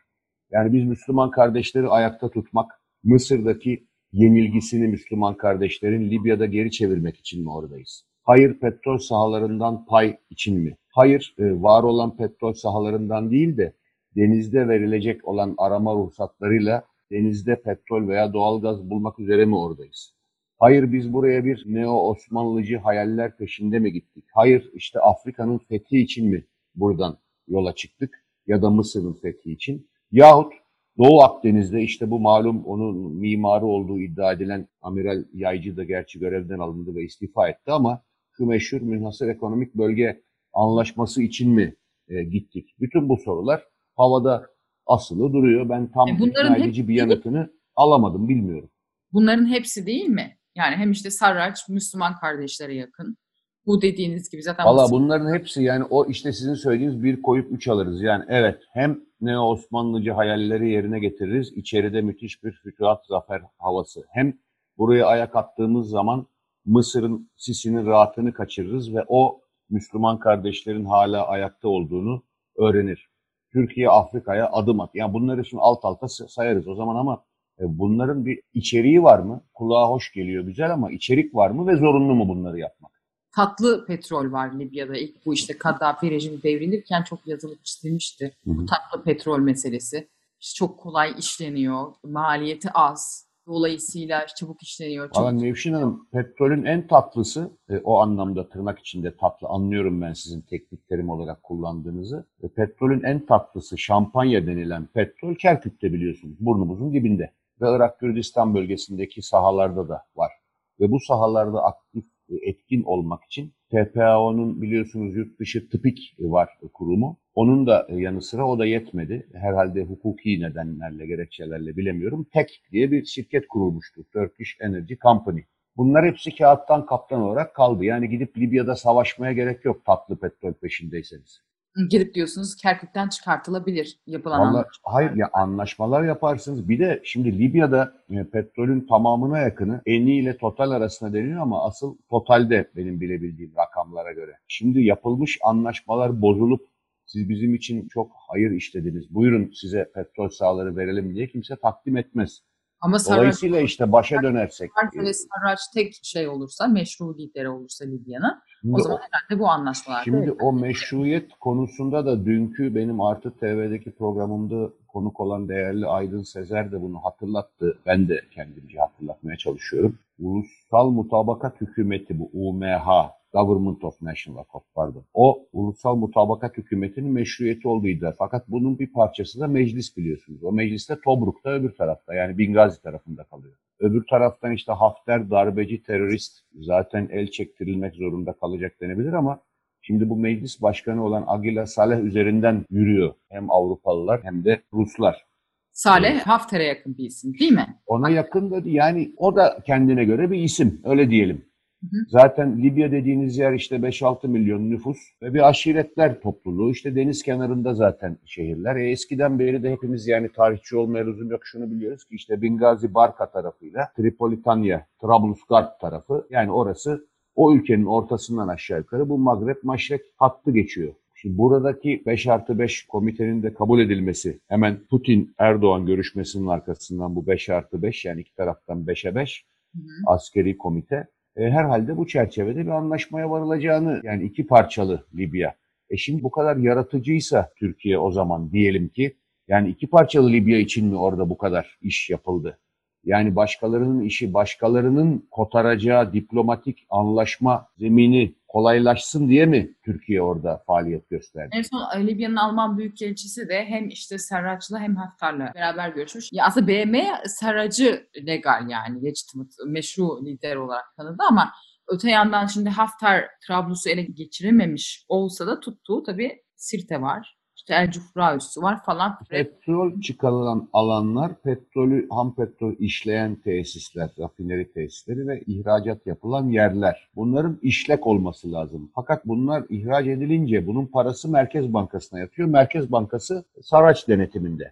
Yani 0.51 0.73
biz 0.73 0.83
Müslüman 0.83 1.31
kardeşleri 1.31 1.87
ayakta 1.87 2.29
tutmak, 2.29 2.71
Mısır'daki 3.03 3.87
yenilgisini 4.13 4.87
Müslüman 4.87 5.37
kardeşlerin 5.37 6.11
Libya'da 6.11 6.45
geri 6.45 6.71
çevirmek 6.71 7.17
için 7.17 7.43
mi 7.43 7.51
oradayız? 7.51 8.05
Hayır 8.23 8.59
petrol 8.59 8.97
sahalarından 8.97 9.85
pay 9.85 10.17
için 10.29 10.59
mi? 10.59 10.77
Hayır 10.89 11.35
e, 11.39 11.61
var 11.61 11.83
olan 11.83 12.17
petrol 12.17 12.53
sahalarından 12.53 13.31
değil 13.31 13.57
de 13.57 13.73
denizde 14.15 14.67
verilecek 14.67 15.27
olan 15.27 15.55
arama 15.57 15.95
ruhsatlarıyla 15.95 16.83
denizde 17.11 17.61
petrol 17.61 18.07
veya 18.07 18.33
doğalgaz 18.33 18.89
bulmak 18.89 19.19
üzere 19.19 19.45
mi 19.45 19.57
oradayız? 19.57 20.15
Hayır 20.59 20.93
biz 20.93 21.13
buraya 21.13 21.45
bir 21.45 21.63
neo-Osmanlıcı 21.65 22.77
hayaller 22.77 23.37
peşinde 23.37 23.79
mi 23.79 23.93
gittik? 23.93 24.23
Hayır 24.33 24.71
işte 24.73 24.99
Afrika'nın 24.99 25.57
fethi 25.57 25.99
için 25.99 26.29
mi 26.29 26.45
buradan 26.75 27.17
yola 27.47 27.75
çıktık? 27.75 28.25
Ya 28.47 28.61
da 28.61 28.69
Mısır'ın 28.69 29.13
fethi 29.13 29.51
için? 29.51 29.89
Yahut 30.11 30.53
Doğu 30.97 31.21
Akdeniz'de 31.21 31.81
işte 31.81 32.11
bu 32.11 32.19
malum 32.19 32.65
onun 32.65 33.15
mimarı 33.15 33.65
olduğu 33.65 33.99
iddia 33.99 34.33
edilen 34.33 34.67
Amiral 34.81 35.25
Yaycı 35.33 35.77
da 35.77 35.83
gerçi 35.83 36.19
görevden 36.19 36.59
alındı 36.59 36.95
ve 36.95 37.03
istifa 37.03 37.49
etti 37.49 37.71
ama 37.71 38.03
şu 38.31 38.45
meşhur 38.45 38.81
münhasır 38.81 39.27
ekonomik 39.27 39.75
bölge 39.75 40.21
anlaşması 40.53 41.23
için 41.23 41.51
mi 41.51 41.75
e, 42.07 42.23
gittik? 42.23 42.75
Bütün 42.79 43.09
bu 43.09 43.17
sorular 43.17 43.67
havada 43.95 44.47
asılı 44.85 45.33
duruyor. 45.33 45.69
Ben 45.69 45.91
tam 45.91 46.07
E 46.07 46.19
bunların 46.19 46.63
ikna 46.63 46.87
bir 46.87 46.93
yanıtını 46.93 47.49
alamadım 47.75 48.29
bilmiyorum. 48.29 48.69
Bunların 49.13 49.45
hepsi 49.45 49.85
değil 49.85 50.07
mi? 50.07 50.37
Yani 50.55 50.75
hem 50.75 50.91
işte 50.91 51.09
Sarraç 51.09 51.69
Müslüman 51.69 52.15
kardeşlere 52.15 52.75
yakın. 52.75 53.17
Bu 53.65 53.81
dediğiniz 53.81 54.29
gibi 54.29 54.43
zaten 54.43 54.65
Valla 54.65 54.91
bunların 54.91 55.33
hepsi 55.33 55.63
yani 55.63 55.83
o 55.89 56.05
işte 56.05 56.33
sizin 56.33 56.53
söylediğiniz 56.53 57.03
bir 57.03 57.21
koyup 57.21 57.51
üç 57.51 57.67
alırız. 57.67 58.01
Yani 58.01 58.23
evet 58.27 58.63
hem 58.73 58.99
Neo 59.21 59.41
Osmanlıcı 59.41 60.11
hayalleri 60.11 60.69
yerine 60.69 60.99
getiririz. 60.99 61.51
İçeride 61.55 62.01
müthiş 62.01 62.43
bir 62.43 62.51
fütuhat 62.51 63.05
zafer 63.05 63.41
havası. 63.57 64.05
Hem 64.09 64.33
buraya 64.77 65.05
ayak 65.05 65.35
attığımız 65.35 65.89
zaman 65.89 66.27
Mısır'ın 66.65 67.29
Sisi'nin 67.37 67.85
rahatını 67.85 68.33
kaçırırız 68.33 68.95
ve 68.95 69.05
o 69.07 69.41
Müslüman 69.69 70.19
kardeşlerin 70.19 70.85
hala 70.85 71.27
ayakta 71.27 71.67
olduğunu 71.67 72.23
öğrenir. 72.57 73.10
Türkiye 73.53 73.89
Afrika'ya 73.89 74.49
adım 74.51 74.79
at. 74.79 74.89
Yani 74.93 75.13
bunları 75.13 75.45
şimdi 75.45 75.61
alt 75.63 75.85
alta 75.85 76.07
say- 76.07 76.27
sayarız 76.27 76.67
o 76.67 76.75
zaman 76.75 76.95
ama 76.95 77.23
e, 77.59 77.63
bunların 77.67 78.25
bir 78.25 78.41
içeriği 78.53 79.03
var 79.03 79.19
mı? 79.19 79.43
Kulağa 79.53 79.89
hoş 79.89 80.13
geliyor 80.13 80.43
güzel 80.43 80.73
ama 80.73 80.91
içerik 80.91 81.35
var 81.35 81.49
mı 81.49 81.67
ve 81.67 81.75
zorunlu 81.75 82.15
mu 82.15 82.29
bunları 82.29 82.59
yapmak? 82.59 82.91
tatlı 83.35 83.85
petrol 83.85 84.31
var 84.31 84.59
Libya'da. 84.59 84.97
İlk 84.97 85.25
bu 85.25 85.33
işte 85.33 85.57
Kaddafi 85.57 86.11
rejimi 86.11 86.43
devrilirken 86.43 87.03
çok 87.03 87.27
yazılıp 87.27 87.65
çizilmişti. 87.65 88.37
Hı 88.45 88.51
hı. 88.51 88.57
Bu 88.57 88.65
tatlı 88.65 89.03
petrol 89.03 89.39
meselesi. 89.39 90.09
İşte 90.39 90.57
çok 90.57 90.79
kolay 90.79 91.13
işleniyor. 91.17 91.93
Maliyeti 92.03 92.69
az. 92.73 93.30
Dolayısıyla 93.47 94.25
çabuk 94.27 94.63
işleniyor. 94.63 95.09
Valla 95.15 95.29
Çabuk 95.29 95.41
Nevşin 95.41 95.73
Hanım 95.73 96.07
petrolün 96.11 96.65
en 96.65 96.87
tatlısı 96.87 97.51
e, 97.69 97.77
o 97.77 97.99
anlamda 97.99 98.49
tırnak 98.49 98.79
içinde 98.79 99.17
tatlı 99.17 99.47
anlıyorum 99.47 100.01
ben 100.01 100.13
sizin 100.13 100.41
teknik 100.41 100.87
terim 100.87 101.09
olarak 101.09 101.43
kullandığınızı. 101.43 102.27
E, 102.43 102.47
petrolün 102.47 103.03
en 103.03 103.25
tatlısı 103.25 103.77
şampanya 103.77 104.47
denilen 104.47 104.85
petrol 104.85 105.35
Kerkük'te 105.35 105.93
biliyorsunuz 105.93 106.35
burnumuzun 106.39 106.93
dibinde. 106.93 107.31
Ve 107.61 107.75
Irak 107.75 107.99
Kürdistan 107.99 108.55
bölgesindeki 108.55 109.21
sahalarda 109.21 109.89
da 109.89 110.03
var. 110.15 110.31
Ve 110.79 110.91
bu 110.91 110.99
sahalarda 110.99 111.63
aktif 111.63 112.05
etkin 112.41 112.83
olmak 112.83 113.23
için 113.23 113.53
TPAO'nun 113.71 114.61
biliyorsunuz 114.61 115.15
yurt 115.15 115.39
dışı 115.39 115.69
tıpik 115.69 116.15
var 116.19 116.49
kurumu. 116.73 117.17
Onun 117.35 117.67
da 117.67 117.87
e, 117.89 117.95
yanı 117.95 118.21
sıra 118.21 118.47
o 118.47 118.59
da 118.59 118.65
yetmedi. 118.65 119.27
Herhalde 119.33 119.83
hukuki 119.83 120.41
nedenlerle, 120.41 121.05
gerekçelerle 121.05 121.77
bilemiyorum. 121.77 122.27
TEK 122.33 122.61
diye 122.71 122.91
bir 122.91 123.05
şirket 123.05 123.47
kurulmuştu. 123.47 124.03
Turkish 124.13 124.57
Energy 124.61 124.93
Company. 124.95 125.41
Bunlar 125.77 126.05
hepsi 126.05 126.35
kağıttan 126.35 126.85
kaptan 126.85 127.21
olarak 127.21 127.55
kaldı. 127.55 127.85
Yani 127.85 128.09
gidip 128.09 128.37
Libya'da 128.37 128.75
savaşmaya 128.75 129.33
gerek 129.33 129.65
yok 129.65 129.85
tatlı 129.85 130.19
petrol 130.19 130.53
peşindeyseniz. 130.53 131.41
Gidip 131.89 132.13
diyorsunuz 132.13 132.55
Kerkük'ten 132.55 133.09
çıkartılabilir 133.09 133.99
yapılan 134.07 134.39
Vallahi 134.39 134.49
anlaşma. 134.49 134.93
hayır 134.93 135.15
ya 135.15 135.29
anlaşmalar 135.33 136.03
yaparsınız. 136.03 136.69
Bir 136.69 136.79
de 136.79 137.01
şimdi 137.03 137.39
Libya'da 137.39 137.93
e, 138.09 138.23
petrolün 138.23 138.87
tamamına 138.87 139.39
yakını 139.39 139.81
Eni 139.85 140.17
ile 140.17 140.37
Total 140.37 140.71
arasında 140.71 141.13
deniyor 141.13 141.41
ama 141.41 141.65
asıl 141.65 141.97
Total'de 142.09 142.71
benim 142.75 143.01
bilebildiğim 143.01 143.53
rakamlara 143.57 144.11
göre. 144.11 144.31
Şimdi 144.47 144.83
yapılmış 144.83 145.39
anlaşmalar 145.43 146.21
bozulup 146.21 146.67
siz 147.05 147.29
bizim 147.29 147.55
için 147.55 147.87
çok 147.87 148.11
hayır 148.27 148.51
işlediniz. 148.51 149.15
Buyurun 149.15 149.51
size 149.53 149.91
petrol 149.95 150.29
sahaları 150.29 150.77
verelim 150.77 151.15
diye 151.15 151.27
kimse 151.27 151.55
takdim 151.55 151.97
etmez. 151.97 152.41
Ama 152.81 152.99
Sarraç 152.99 153.19
Dolayısıyla 153.19 153.59
işte 153.61 153.91
başa 153.91 154.23
dönersek. 154.23 154.71
ve 154.95 155.13
Sarraç 155.13 155.59
tek 155.73 155.93
şey 156.03 156.27
olursa, 156.27 156.67
meşru 156.67 157.17
lideri 157.17 157.49
olursa 157.49 157.85
Libya'nın 157.85 158.41
o 158.73 158.79
zaman 158.79 158.97
herhalde 158.97 159.39
bu 159.43 159.49
anlaşmalar. 159.49 160.03
Şimdi 160.03 160.31
o 160.31 160.53
meşruiyet 160.53 161.31
konusunda 161.39 162.05
da 162.05 162.25
dünkü 162.25 162.75
benim 162.75 163.01
Artı 163.01 163.31
TV'deki 163.31 163.91
programımda 163.91 164.69
konuk 164.87 165.19
olan 165.19 165.49
değerli 165.49 165.87
Aydın 165.87 166.23
Sezer 166.23 166.71
de 166.71 166.81
bunu 166.81 166.99
hatırlattı. 167.03 167.79
Ben 167.85 168.09
de 168.09 168.21
kendimce 168.31 168.79
hatırlatmaya 168.79 169.37
çalışıyorum. 169.37 169.99
Ulusal 170.19 170.89
Mutabakat 170.89 171.61
Hükümeti 171.61 172.19
bu 172.19 172.29
UMH, 172.33 173.11
Government 173.33 173.83
of 173.83 174.01
National 174.01 174.39
Accord 174.39 174.63
pardon. 174.75 175.05
O 175.13 175.47
ulusal 175.53 175.95
mutabakat 175.95 176.57
hükümetinin 176.57 177.11
meşruiyeti 177.11 177.67
olduğu 177.67 177.87
iddia. 177.87 178.13
Fakat 178.17 178.47
bunun 178.47 178.79
bir 178.79 178.91
parçası 178.93 179.39
da 179.39 179.47
meclis 179.47 179.97
biliyorsunuz. 179.97 180.43
O 180.43 180.51
meclis 180.51 180.89
de 180.89 180.97
Tobruk'ta 181.03 181.49
öbür 181.49 181.71
tarafta 181.71 182.13
yani 182.13 182.37
Bingazi 182.37 182.81
tarafında 182.81 183.23
kalıyor. 183.23 183.53
Öbür 183.79 184.03
taraftan 184.09 184.51
işte 184.51 184.71
Hafter 184.71 185.29
darbeci 185.29 185.83
terörist 185.83 186.39
zaten 186.53 187.09
el 187.11 187.27
çektirilmek 187.27 187.95
zorunda 187.95 188.33
kalacak 188.33 188.81
denebilir 188.81 189.13
ama 189.13 189.41
Şimdi 189.83 190.09
bu 190.09 190.15
meclis 190.15 190.61
başkanı 190.61 191.05
olan 191.05 191.23
Agila 191.27 191.65
Saleh 191.65 191.99
üzerinden 191.99 192.65
yürüyor. 192.69 193.13
Hem 193.29 193.51
Avrupalılar 193.51 194.23
hem 194.23 194.45
de 194.45 194.61
Ruslar. 194.73 195.25
Saleh 195.71 196.19
Hafter'e 196.19 196.63
yakın 196.63 196.97
bir 196.97 197.05
isim 197.05 197.33
değil 197.39 197.51
mi? 197.51 197.79
Ona 197.87 198.09
yakın 198.09 198.51
da 198.51 198.61
yani 198.65 199.13
o 199.17 199.35
da 199.35 199.59
kendine 199.65 200.05
göre 200.05 200.31
bir 200.31 200.39
isim 200.39 200.81
öyle 200.83 201.09
diyelim. 201.09 201.45
Hı 201.81 201.87
hı. 201.97 202.05
Zaten 202.07 202.63
Libya 202.63 202.91
dediğiniz 202.91 203.37
yer 203.37 203.53
işte 203.53 203.75
5-6 203.75 204.27
milyon 204.27 204.69
nüfus 204.69 204.97
ve 205.21 205.33
bir 205.33 205.49
aşiretler 205.49 206.21
topluluğu. 206.21 206.71
İşte 206.71 206.95
deniz 206.95 207.23
kenarında 207.23 207.73
zaten 207.73 208.17
şehirler. 208.25 208.75
E 208.75 208.89
eskiden 208.89 209.39
beri 209.39 209.63
de 209.63 209.71
hepimiz 209.71 210.07
yani 210.07 210.31
tarihçi 210.31 210.77
olmaya 210.77 211.05
lüzum 211.05 211.31
yok 211.31 211.41
şunu 211.45 211.71
biliyoruz 211.71 212.05
ki 212.05 212.15
işte 212.15 212.41
Bingazi 212.41 212.93
Barka 212.93 213.31
tarafıyla 213.31 213.91
Tripolitania, 213.97 214.81
Trablusgarp 215.01 215.79
tarafı 215.79 216.27
yani 216.29 216.51
orası 216.51 217.05
o 217.35 217.55
ülkenin 217.55 217.85
ortasından 217.85 218.47
aşağı 218.47 218.79
yukarı 218.79 219.09
bu 219.09 219.17
Magreb 219.17 219.57
Maşrek 219.63 220.01
hattı 220.17 220.51
geçiyor. 220.51 220.93
Şimdi 221.15 221.37
buradaki 221.37 222.03
5 222.05 222.27
artı 222.27 222.59
5 222.59 222.85
komitenin 222.87 223.43
de 223.43 223.53
kabul 223.53 223.79
edilmesi 223.79 224.39
hemen 224.47 224.79
Putin-Erdoğan 224.89 225.85
görüşmesinin 225.85 226.47
arkasından 226.47 227.15
bu 227.15 227.27
5 227.27 227.49
artı 227.49 227.81
5 227.81 228.05
yani 228.05 228.21
iki 228.21 228.35
taraftan 228.35 228.85
5'e 228.85 229.15
5 229.15 229.45
Hı 229.75 229.79
hı. 229.79 229.83
askeri 230.05 230.57
komite 230.57 231.07
e, 231.35 231.49
herhalde 231.49 231.97
bu 231.97 232.07
çerçevede 232.07 232.61
bir 232.61 232.71
anlaşmaya 232.71 233.29
varılacağını 233.29 234.01
yani 234.03 234.23
iki 234.23 234.47
parçalı 234.47 235.05
Libya. 235.15 235.55
E 235.89 235.97
şimdi 235.97 236.23
bu 236.23 236.31
kadar 236.31 236.57
yaratıcıysa 236.57 237.49
Türkiye 237.59 237.99
o 237.99 238.11
zaman 238.11 238.51
diyelim 238.51 238.89
ki 238.89 239.17
yani 239.47 239.69
iki 239.69 239.89
parçalı 239.89 240.31
Libya 240.31 240.59
için 240.59 240.87
mi 240.87 240.97
orada 240.97 241.29
bu 241.29 241.37
kadar 241.37 241.77
iş 241.81 242.09
yapıldı? 242.09 242.59
Yani 243.03 243.35
başkalarının 243.35 244.01
işi, 244.01 244.33
başkalarının 244.33 245.27
kotaracağı 245.31 246.13
diplomatik 246.13 246.85
anlaşma 246.89 247.67
zemini 247.77 248.35
kolaylaşsın 248.47 249.29
diye 249.29 249.45
mi 249.45 249.73
Türkiye 249.85 250.21
orada 250.21 250.63
faaliyet 250.67 251.09
gösterdi? 251.09 251.49
En 251.53 251.61
son 251.61 252.07
Libya'nın 252.07 252.35
Alman 252.35 252.77
Büyükelçisi 252.77 253.49
de 253.49 253.65
hem 253.65 253.87
işte 253.87 254.17
Serraç'la 254.17 254.79
hem 254.79 254.95
Haftar'la 254.95 255.51
beraber 255.55 255.89
görüşmüş. 255.89 256.29
Ya 256.31 256.45
aslında 256.45 256.67
BM 256.67 257.03
Serrac'ı 257.25 258.07
legal 258.27 258.69
yani 258.69 259.03
legitimate, 259.05 259.53
meşru 259.67 260.25
lider 260.25 260.55
olarak 260.55 260.95
tanıdı 260.97 261.23
ama 261.29 261.51
öte 261.87 262.09
yandan 262.09 262.45
şimdi 262.45 262.69
Haftar 262.69 263.25
Trablus'u 263.47 263.89
ele 263.89 264.03
geçirememiş 264.03 265.05
olsa 265.07 265.47
da 265.47 265.59
tuttuğu 265.59 266.03
tabii 266.03 266.43
Sirte 266.55 267.01
var. 267.01 267.40
İşte 267.61 267.73
El 267.73 267.91
Cufra 267.91 268.35
üssü 268.35 268.61
var 268.61 268.83
falan. 268.83 269.19
Petrol 269.29 270.01
çıkarılan 270.01 270.69
alanlar, 270.73 271.41
petrolü, 271.41 272.07
ham 272.09 272.35
petrol 272.35 272.73
işleyen 272.79 273.35
tesisler, 273.35 274.09
rafineri 274.19 274.73
tesisleri 274.73 275.27
ve 275.27 275.41
ihracat 275.47 276.07
yapılan 276.07 276.49
yerler. 276.49 277.09
Bunların 277.15 277.59
işlek 277.61 278.07
olması 278.07 278.51
lazım. 278.51 278.91
Fakat 278.95 279.27
bunlar 279.27 279.63
ihraç 279.69 280.07
edilince 280.07 280.67
bunun 280.67 280.85
parası 280.85 281.29
Merkez 281.29 281.73
Bankası'na 281.73 282.19
yatıyor. 282.19 282.47
Merkez 282.47 282.91
Bankası 282.91 283.43
Saraç 283.61 284.07
denetiminde. 284.07 284.71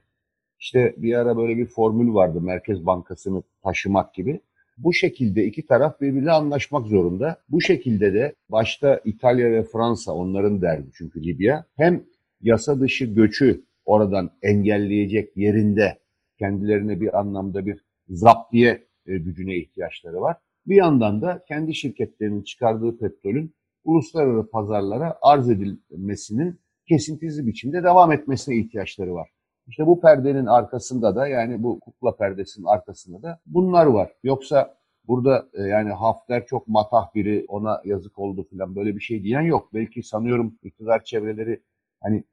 İşte 0.60 0.96
bir 0.98 1.13
ara 1.13 1.38
böyle 1.38 1.58
bir 1.58 1.65
formül 1.65 2.13
vardı 2.13 2.41
Merkez 2.41 2.86
Bankası'nı 2.86 3.43
taşımak 3.63 4.13
gibi. 4.13 4.41
Bu 4.77 4.93
şekilde 4.93 5.46
iki 5.46 5.67
taraf 5.67 6.01
birbiriyle 6.01 6.31
anlaşmak 6.31 6.88
zorunda. 6.88 7.38
Bu 7.50 7.62
şekilde 7.62 8.13
de 8.13 8.36
başta 8.50 9.01
İtalya 9.05 9.51
ve 9.51 9.63
Fransa 9.63 10.12
onların 10.12 10.62
derdi 10.62 10.88
çünkü 10.93 11.24
Libya 11.24 11.65
hem 11.77 12.03
yasa 12.41 12.79
dışı 12.79 13.05
göçü 13.05 13.65
oradan 13.86 14.31
engelleyecek 14.41 15.38
yerinde 15.38 16.00
kendilerine 16.39 17.01
bir 17.01 17.19
anlamda 17.19 17.65
bir 17.65 17.86
zaptiye 18.10 18.88
e, 19.05 19.17
gücüne 19.17 19.55
ihtiyaçları 19.55 20.22
var. 20.22 20.38
Bir 20.67 20.75
yandan 20.75 21.22
da 21.22 21.43
kendi 21.48 21.75
şirketlerinin 21.75 22.43
çıkardığı 22.43 22.98
petrolün 22.98 23.55
uluslararası 23.84 24.50
pazarlara 24.50 25.17
arz 25.22 25.50
edilmesinin 25.50 26.60
kesintisiz 26.88 27.48
biçimde 27.48 27.84
devam 27.84 28.12
etmesine 28.12 28.55
ihtiyaçları 28.55 29.13
var. 29.13 29.29
İşte 29.67 29.88
bu 29.88 30.01
perdenin 30.01 30.46
arkasında 30.46 31.15
da 31.15 31.27
yani 31.27 31.63
bu 31.63 31.79
kukla 31.79 32.15
perdesinin 32.15 32.65
arkasında 32.65 33.24
da 33.24 33.39
bunlar 33.46 33.86
var. 33.86 34.12
Yoksa 34.24 34.75
burada 35.08 35.50
e, 35.53 35.62
yani 35.62 35.91
Hafter 35.91 36.46
çok 36.46 36.67
matah 36.67 37.15
biri 37.15 37.46
ona 37.48 37.81
yazık 37.86 38.19
oldu 38.19 38.48
falan 38.51 38.75
böyle 38.75 38.96
bir 38.96 39.01
şey 39.01 39.24
diyen 39.24 39.41
yok. 39.41 39.69
Belki 39.74 40.03
sanıyorum 40.03 40.55
iktidar 40.63 41.03
çevreleri 41.03 41.62
hani 42.03 42.24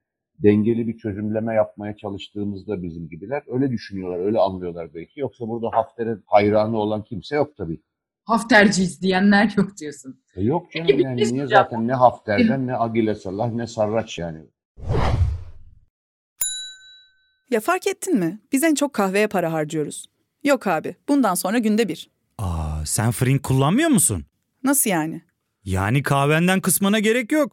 dengeli 0.42 0.88
bir 0.88 0.98
çözümleme 0.98 1.54
yapmaya 1.54 1.96
çalıştığımızda 1.96 2.82
bizim 2.82 3.08
gibiler 3.08 3.42
öyle 3.46 3.70
düşünüyorlar, 3.70 4.18
öyle 4.18 4.38
anlıyorlar 4.38 4.94
belki. 4.94 5.20
Yoksa 5.20 5.48
burada 5.48 5.68
Hafter'e 5.72 6.16
hayranı 6.26 6.76
olan 6.76 7.02
kimse 7.04 7.36
yok 7.36 7.56
tabii. 7.56 7.80
Hafterciyiz 8.24 9.02
diyenler 9.02 9.54
yok 9.56 9.76
diyorsun. 9.76 10.20
E 10.36 10.42
yok 10.42 10.72
canım 10.72 10.86
Peki 10.88 11.02
yani 11.02 11.24
şey 11.24 11.34
niye 11.34 11.46
zaten 11.46 11.88
ne 11.88 11.94
Hafter'den 11.94 12.66
ne 12.66 12.76
Agile 12.76 13.14
Salah 13.14 13.52
ne 13.52 13.66
Sarraç 13.66 14.18
yani. 14.18 14.38
Ya 17.50 17.60
fark 17.60 17.86
ettin 17.86 18.18
mi? 18.18 18.40
Biz 18.52 18.62
en 18.64 18.74
çok 18.74 18.92
kahveye 18.92 19.26
para 19.26 19.52
harcıyoruz. 19.52 20.06
Yok 20.44 20.66
abi, 20.66 20.94
bundan 21.08 21.34
sonra 21.34 21.58
günde 21.58 21.88
bir. 21.88 22.10
Aa, 22.38 22.86
sen 22.86 23.10
Frink 23.10 23.42
kullanmıyor 23.42 23.88
musun? 23.90 24.24
Nasıl 24.62 24.90
yani? 24.90 25.22
Yani 25.64 26.02
kahvenden 26.02 26.60
kısmına 26.60 26.98
gerek 26.98 27.32
yok. 27.32 27.52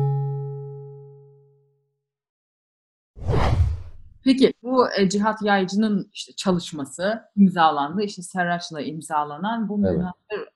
Peki 4.23 4.53
bu 4.63 4.85
e, 4.97 5.09
Cihat 5.09 5.41
Yaycı'nın 5.41 6.09
işte 6.13 6.33
çalışması 6.33 7.21
imzalandı. 7.35 8.01
İşte 8.01 8.21
Serraç'la 8.21 8.81
imzalanan 8.81 9.69
bu 9.69 9.87
Evet. 9.87 10.05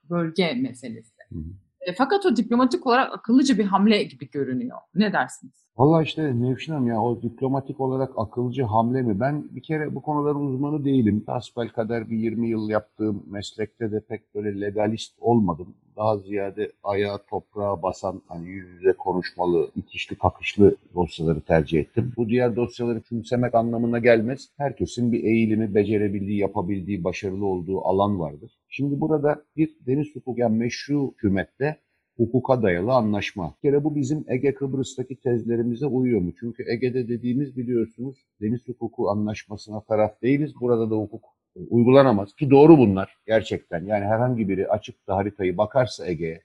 bölge 0.10 0.53
meselesi. 0.53 1.13
Hı 1.29 1.36
hı. 1.39 1.43
E, 1.81 1.93
fakat 1.93 2.25
o 2.25 2.36
diplomatik 2.36 2.88
olarak 2.88 3.13
akıllıca 3.13 3.57
bir 3.57 3.65
hamle 3.65 4.03
gibi 4.03 4.29
görünüyor. 4.29 4.77
Ne 4.95 5.13
dersiniz? 5.13 5.64
Valla 5.77 6.03
işte 6.03 6.41
Nevşin 6.41 6.74
Hanım 6.74 6.88
ya 6.88 7.01
o 7.01 7.22
diplomatik 7.22 7.79
olarak 7.79 8.12
akılcı 8.17 8.63
hamle 8.63 9.01
mi? 9.01 9.20
Ben 9.20 9.55
bir 9.55 9.63
kere 9.63 9.96
bu 9.96 10.01
konuların 10.01 10.46
uzmanı 10.46 10.86
değilim. 10.86 11.24
Hasbelkader 11.27 12.10
bir 12.10 12.17
20 12.17 12.50
yıl 12.50 12.70
yaptığım 12.70 13.24
meslekte 13.27 13.91
de 13.91 14.00
pek 14.00 14.36
böyle 14.36 14.62
legalist 14.62 15.13
olmadım. 15.20 15.75
Daha 15.98 16.17
ziyade 16.17 16.72
ayağa 16.84 17.17
toprağa 17.29 17.84
basan 17.84 18.22
hani 18.27 18.48
yüz 18.48 18.70
yüze 18.70 18.94
konuşmalı, 18.94 19.72
itişli 19.75 20.15
kakışlı 20.15 20.75
dosyaları 20.94 21.41
tercih 21.41 21.79
ettim. 21.79 22.13
Bu 22.17 22.29
diğer 22.29 22.55
dosyaları 22.55 23.01
küçümsemek 23.01 23.55
anlamına 23.55 24.00
gelmez. 24.00 24.50
Herkesin 24.58 25.12
bir 25.12 25.24
eğilimi, 25.24 25.75
becerebildiği, 25.75 26.39
yapabildiği, 26.39 27.03
başarılı 27.03 27.46
olduğu 27.46 27.82
alan 27.82 28.20
vardır. 28.20 28.51
Şimdi 28.70 29.01
burada 29.01 29.44
bir 29.55 29.70
deniz 29.88 30.15
hukuku 30.15 30.39
yani 30.41 30.58
meşru 30.58 31.12
hükümette 31.12 31.77
hukuka 32.17 32.62
dayalı 32.62 32.93
anlaşma. 32.93 33.55
Bir 33.55 33.69
kere 33.69 33.84
bu 33.84 33.95
bizim 33.95 34.25
Ege 34.27 34.53
Kıbrıs'taki 34.53 35.15
tezlerimize 35.15 35.86
uyuyor 35.86 36.22
mu? 36.22 36.31
Çünkü 36.39 36.63
Ege'de 36.72 37.07
dediğimiz 37.07 37.57
biliyorsunuz 37.57 38.17
deniz 38.41 38.67
hukuku 38.67 39.10
anlaşmasına 39.10 39.81
taraf 39.81 40.22
değiliz. 40.22 40.53
Burada 40.62 40.91
da 40.91 40.95
hukuk 40.95 41.24
e, 41.55 41.60
uygulanamaz. 41.69 42.36
Ki 42.36 42.50
doğru 42.50 42.77
bunlar 42.77 43.17
gerçekten. 43.27 43.86
Yani 43.86 44.05
herhangi 44.05 44.50
biri 44.50 44.67
açıp 44.67 45.07
da 45.07 45.15
haritayı 45.15 45.57
bakarsa 45.57 46.07
Ege'ye 46.07 46.41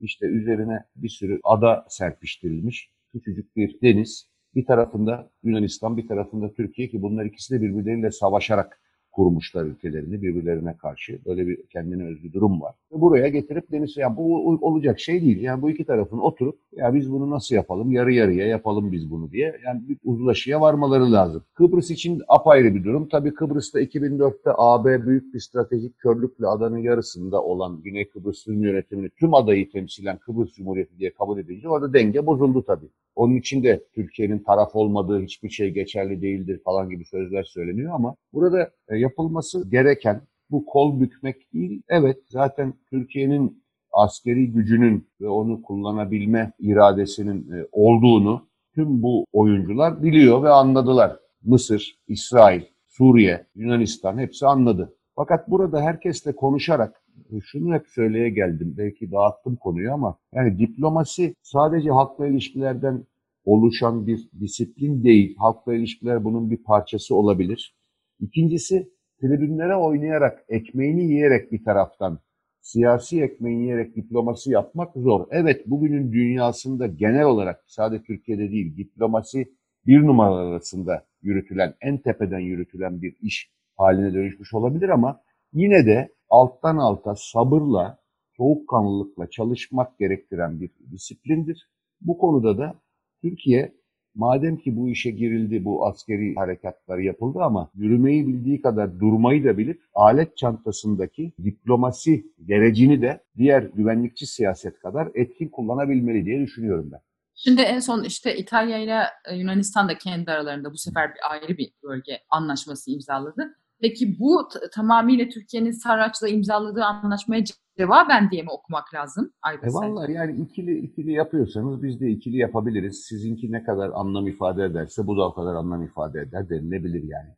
işte 0.00 0.26
üzerine 0.26 0.84
bir 0.96 1.08
sürü 1.08 1.40
ada 1.44 1.86
serpiştirilmiş. 1.88 2.90
Küçücük 3.12 3.56
bir 3.56 3.80
deniz. 3.82 4.28
Bir 4.54 4.66
tarafında 4.66 5.30
Yunanistan, 5.42 5.96
bir 5.96 6.08
tarafında 6.08 6.52
Türkiye 6.52 6.88
ki 6.88 7.02
bunlar 7.02 7.24
ikisi 7.24 7.54
de 7.54 7.62
birbirleriyle 7.62 8.10
savaşarak 8.10 8.80
kurmuşlar 9.12 9.64
ülkelerini 9.64 10.22
birbirlerine 10.22 10.76
karşı. 10.76 11.18
Böyle 11.26 11.46
bir 11.46 11.66
kendine 11.66 12.04
özgü 12.04 12.32
durum 12.32 12.60
var. 12.60 12.74
Buraya 12.90 13.28
getirip 13.28 13.72
deniz, 13.72 13.96
yani 13.96 14.16
bu 14.16 14.48
olacak 14.60 15.00
şey 15.00 15.22
değil. 15.22 15.40
Yani 15.42 15.62
bu 15.62 15.70
iki 15.70 15.84
tarafın 15.84 16.18
oturup 16.18 16.58
ya 16.72 16.94
biz 16.94 17.12
bunu 17.12 17.30
nasıl 17.30 17.54
yapalım, 17.54 17.92
yarı 17.92 18.12
yarıya 18.12 18.46
yapalım 18.46 18.92
biz 18.92 19.10
bunu 19.10 19.30
diye 19.32 19.56
yani 19.66 19.88
bir 19.88 19.98
uzlaşıya 20.04 20.60
varmaları 20.60 21.12
lazım. 21.12 21.42
Kıbrıs 21.54 21.90
için 21.90 22.22
apayrı 22.28 22.74
bir 22.74 22.84
durum. 22.84 23.08
Tabii 23.08 23.34
Kıbrıs'ta 23.34 23.80
2004'te 23.80 24.50
AB 24.56 25.06
büyük 25.06 25.34
bir 25.34 25.40
stratejik 25.40 25.98
körlükle 25.98 26.46
adanın 26.46 26.78
yarısında 26.78 27.42
olan 27.42 27.82
Güney 27.82 28.08
Kıbrıs 28.08 28.46
yönetimini 28.46 29.10
tüm 29.10 29.34
adayı 29.34 29.70
temsilen 29.70 30.18
Kıbrıs 30.18 30.52
Cumhuriyeti 30.52 30.98
diye 30.98 31.12
kabul 31.12 31.38
edince 31.38 31.68
orada 31.68 31.92
denge 31.92 32.26
bozuldu 32.26 32.62
tabii. 32.62 32.88
Onun 33.18 33.36
için 33.36 33.62
de 33.62 33.84
Türkiye'nin 33.94 34.38
taraf 34.38 34.76
olmadığı 34.76 35.22
hiçbir 35.22 35.50
şey 35.50 35.70
geçerli 35.70 36.22
değildir 36.22 36.60
falan 36.64 36.90
gibi 36.90 37.04
sözler 37.04 37.42
söyleniyor 37.42 37.94
ama 37.94 38.16
burada 38.32 38.70
e, 38.88 38.96
yapılması 38.96 39.70
gereken 39.70 40.20
bu 40.50 40.66
kol 40.66 41.00
bükmek 41.00 41.52
değil. 41.52 41.82
Evet 41.88 42.18
zaten 42.28 42.74
Türkiye'nin 42.90 43.64
askeri 43.92 44.52
gücünün 44.52 45.08
ve 45.20 45.28
onu 45.28 45.62
kullanabilme 45.62 46.52
iradesinin 46.58 47.52
e, 47.52 47.66
olduğunu 47.72 48.48
tüm 48.74 49.02
bu 49.02 49.24
oyuncular 49.32 50.02
biliyor 50.02 50.42
ve 50.42 50.48
anladılar. 50.48 51.16
Mısır, 51.42 51.98
İsrail, 52.08 52.62
Suriye, 52.86 53.46
Yunanistan 53.54 54.18
hepsi 54.18 54.46
anladı. 54.46 54.96
Fakat 55.16 55.50
burada 55.50 55.80
herkesle 55.80 56.36
konuşarak 56.36 56.97
şunu 57.44 57.74
hep 57.74 57.86
söyleye 57.86 58.30
geldim. 58.30 58.74
Belki 58.78 59.12
dağıttım 59.12 59.56
konuyu 59.56 59.92
ama 59.92 60.18
yani 60.34 60.58
diplomasi 60.58 61.34
sadece 61.42 61.90
halkla 61.90 62.26
ilişkilerden 62.26 63.04
oluşan 63.44 64.06
bir 64.06 64.28
disiplin 64.40 65.04
değil. 65.04 65.36
Halkla 65.38 65.74
ilişkiler 65.74 66.24
bunun 66.24 66.50
bir 66.50 66.62
parçası 66.62 67.14
olabilir. 67.14 67.76
İkincisi 68.20 68.88
tribünlere 69.20 69.76
oynayarak, 69.76 70.44
ekmeğini 70.48 71.04
yiyerek 71.04 71.52
bir 71.52 71.64
taraftan 71.64 72.18
siyasi 72.60 73.22
ekmeğini 73.22 73.62
yiyerek 73.62 73.96
diplomasi 73.96 74.50
yapmak 74.50 74.94
zor. 74.96 75.26
Evet 75.30 75.66
bugünün 75.66 76.12
dünyasında 76.12 76.86
genel 76.86 77.24
olarak 77.24 77.64
sadece 77.66 78.02
Türkiye'de 78.02 78.50
değil 78.50 78.76
diplomasi 78.76 79.52
bir 79.86 80.02
numaralar 80.02 80.52
arasında 80.52 81.06
yürütülen, 81.22 81.74
en 81.80 81.98
tepeden 81.98 82.38
yürütülen 82.38 83.02
bir 83.02 83.16
iş 83.20 83.50
haline 83.76 84.14
dönüşmüş 84.14 84.54
olabilir 84.54 84.88
ama 84.88 85.20
yine 85.52 85.86
de 85.86 86.08
alttan 86.30 86.76
alta 86.76 87.14
sabırla, 87.16 87.98
soğukkanlılıkla 88.36 89.30
çalışmak 89.30 89.98
gerektiren 89.98 90.60
bir 90.60 90.70
disiplindir. 90.90 91.68
Bu 92.00 92.18
konuda 92.18 92.58
da 92.58 92.74
Türkiye 93.22 93.72
madem 94.14 94.56
ki 94.56 94.76
bu 94.76 94.88
işe 94.88 95.10
girildi, 95.10 95.64
bu 95.64 95.86
askeri 95.86 96.34
harekatlar 96.34 96.98
yapıldı 96.98 97.38
ama 97.42 97.70
yürümeyi 97.74 98.26
bildiği 98.26 98.62
kadar 98.62 99.00
durmayı 99.00 99.44
da 99.44 99.58
bilip 99.58 99.82
alet 99.94 100.36
çantasındaki 100.36 101.32
diplomasi 101.44 102.32
gerecini 102.46 103.02
de 103.02 103.20
diğer 103.36 103.62
güvenlikçi 103.62 104.26
siyaset 104.26 104.78
kadar 104.78 105.08
etkin 105.14 105.48
kullanabilmeli 105.48 106.24
diye 106.24 106.40
düşünüyorum 106.40 106.88
ben. 106.92 107.00
Şimdi 107.34 107.60
en 107.60 107.80
son 107.80 108.04
işte 108.04 108.36
İtalya 108.36 108.78
ile 108.78 109.02
Yunanistan 109.36 109.88
da 109.88 109.98
kendi 109.98 110.30
aralarında 110.30 110.72
bu 110.72 110.76
sefer 110.76 111.10
bir 111.14 111.32
ayrı 111.32 111.58
bir 111.58 111.72
bölge 111.82 112.20
anlaşması 112.30 112.90
imzaladı. 112.90 113.56
Peki 113.80 114.18
bu 114.18 114.48
tamamıyla 114.74 115.28
Türkiye'nin 115.28 115.70
Sarraç'la 115.70 116.28
imzaladığı 116.28 116.84
anlaşmaya 116.84 117.44
cevaben 117.78 118.30
diye 118.30 118.42
mi 118.42 118.50
okumak 118.50 118.94
lazım? 118.94 119.32
E 119.62 119.70
sen. 119.70 119.74
vallahi 119.74 120.12
yani 120.12 120.40
ikili 120.42 120.78
ikili 120.78 121.12
yapıyorsanız 121.12 121.82
biz 121.82 122.00
de 122.00 122.10
ikili 122.10 122.36
yapabiliriz. 122.36 123.04
Sizinki 123.08 123.52
ne 123.52 123.62
kadar 123.62 123.90
anlam 123.94 124.26
ifade 124.26 124.64
ederse 124.64 125.06
bu 125.06 125.16
da 125.16 125.28
o 125.28 125.34
kadar 125.34 125.54
anlam 125.54 125.82
ifade 125.82 126.20
eder 126.20 126.50
denilebilir 126.50 127.02
yani. 127.02 127.30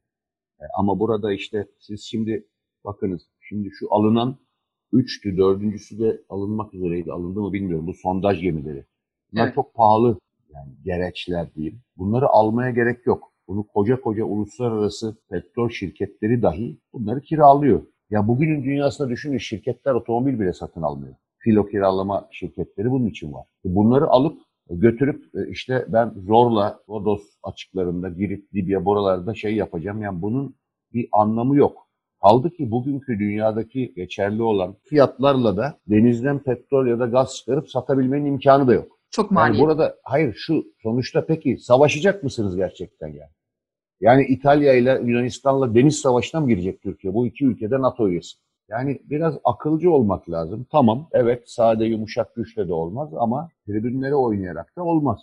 E, 0.60 0.64
ama 0.78 0.98
burada 1.00 1.32
işte 1.32 1.66
siz 1.78 2.02
şimdi 2.02 2.46
bakınız 2.84 3.22
şimdi 3.40 3.70
şu 3.70 3.94
alınan 3.94 4.36
üçtü, 4.92 5.36
dördüncüsü 5.36 5.98
de 5.98 6.22
alınmak 6.28 6.74
üzereydi. 6.74 7.12
Alındı 7.12 7.40
mı 7.40 7.52
bilmiyorum. 7.52 7.86
Bu 7.86 7.94
sondaj 7.94 8.40
gemileri. 8.40 8.86
Bunlar 9.32 9.44
Evet. 9.44 9.54
çok 9.54 9.74
pahalı 9.74 10.18
yani 10.54 10.72
gereçler 10.84 11.54
diyeyim. 11.54 11.80
Bunları 11.96 12.28
almaya 12.28 12.70
gerek 12.70 13.06
yok. 13.06 13.29
Bunu 13.50 13.66
koca 13.66 14.00
koca 14.00 14.24
uluslararası 14.24 15.16
petrol 15.30 15.68
şirketleri 15.68 16.42
dahi 16.42 16.78
bunları 16.92 17.20
kiralıyor. 17.20 17.82
Ya 18.10 18.28
bugünün 18.28 18.64
dünyasında 18.64 19.08
düşünün 19.08 19.38
şirketler 19.38 19.94
otomobil 19.94 20.40
bile 20.40 20.52
satın 20.52 20.82
almıyor. 20.82 21.14
Filo 21.38 21.66
kiralama 21.66 22.28
şirketleri 22.30 22.90
bunun 22.90 23.06
için 23.06 23.32
var. 23.32 23.46
Bunları 23.64 24.06
alıp 24.06 24.38
götürüp 24.70 25.24
e, 25.34 25.50
işte 25.50 25.86
ben 25.88 26.12
zorla 26.26 26.78
Rodos 26.88 27.22
açıklarında 27.42 28.08
Girit, 28.08 28.54
Libya 28.54 28.84
buralarda 28.84 29.34
şey 29.34 29.54
yapacağım. 29.54 30.02
Yani 30.02 30.22
bunun 30.22 30.54
bir 30.92 31.08
anlamı 31.12 31.56
yok. 31.56 31.88
Kaldı 32.22 32.50
ki 32.50 32.70
bugünkü 32.70 33.18
dünyadaki 33.18 33.92
geçerli 33.96 34.42
olan 34.42 34.76
fiyatlarla 34.84 35.56
da 35.56 35.78
denizden 35.88 36.38
petrol 36.38 36.86
ya 36.86 36.98
da 36.98 37.06
gaz 37.06 37.36
çıkarıp 37.36 37.70
satabilmenin 37.70 38.26
imkanı 38.26 38.66
da 38.66 38.74
yok. 38.74 38.98
Çok 39.10 39.30
Yani 39.30 39.34
maliyetli. 39.34 39.62
burada 39.62 39.96
hayır 40.04 40.34
şu 40.34 40.64
sonuçta 40.82 41.26
peki 41.26 41.58
savaşacak 41.58 42.24
mısınız 42.24 42.56
gerçekten 42.56 43.08
yani? 43.08 43.30
Yani 44.00 44.26
İtalya 44.26 44.74
ile 44.74 45.00
Yunanistan'la 45.04 45.74
deniz 45.74 45.98
savaşına 45.98 46.40
mı 46.40 46.48
girecek 46.48 46.82
Türkiye? 46.82 47.14
Bu 47.14 47.26
iki 47.26 47.44
ülkede 47.44 47.80
NATO 47.80 48.08
üyesi. 48.08 48.36
Yani 48.68 49.00
biraz 49.04 49.38
akılcı 49.44 49.90
olmak 49.90 50.30
lazım. 50.30 50.66
Tamam 50.72 51.08
evet 51.12 51.50
sade 51.50 51.84
yumuşak 51.84 52.34
güçle 52.34 52.68
de 52.68 52.72
olmaz 52.72 53.10
ama 53.18 53.48
tribünlere 53.66 54.14
oynayarak 54.14 54.76
da 54.76 54.84
olmaz. 54.84 55.20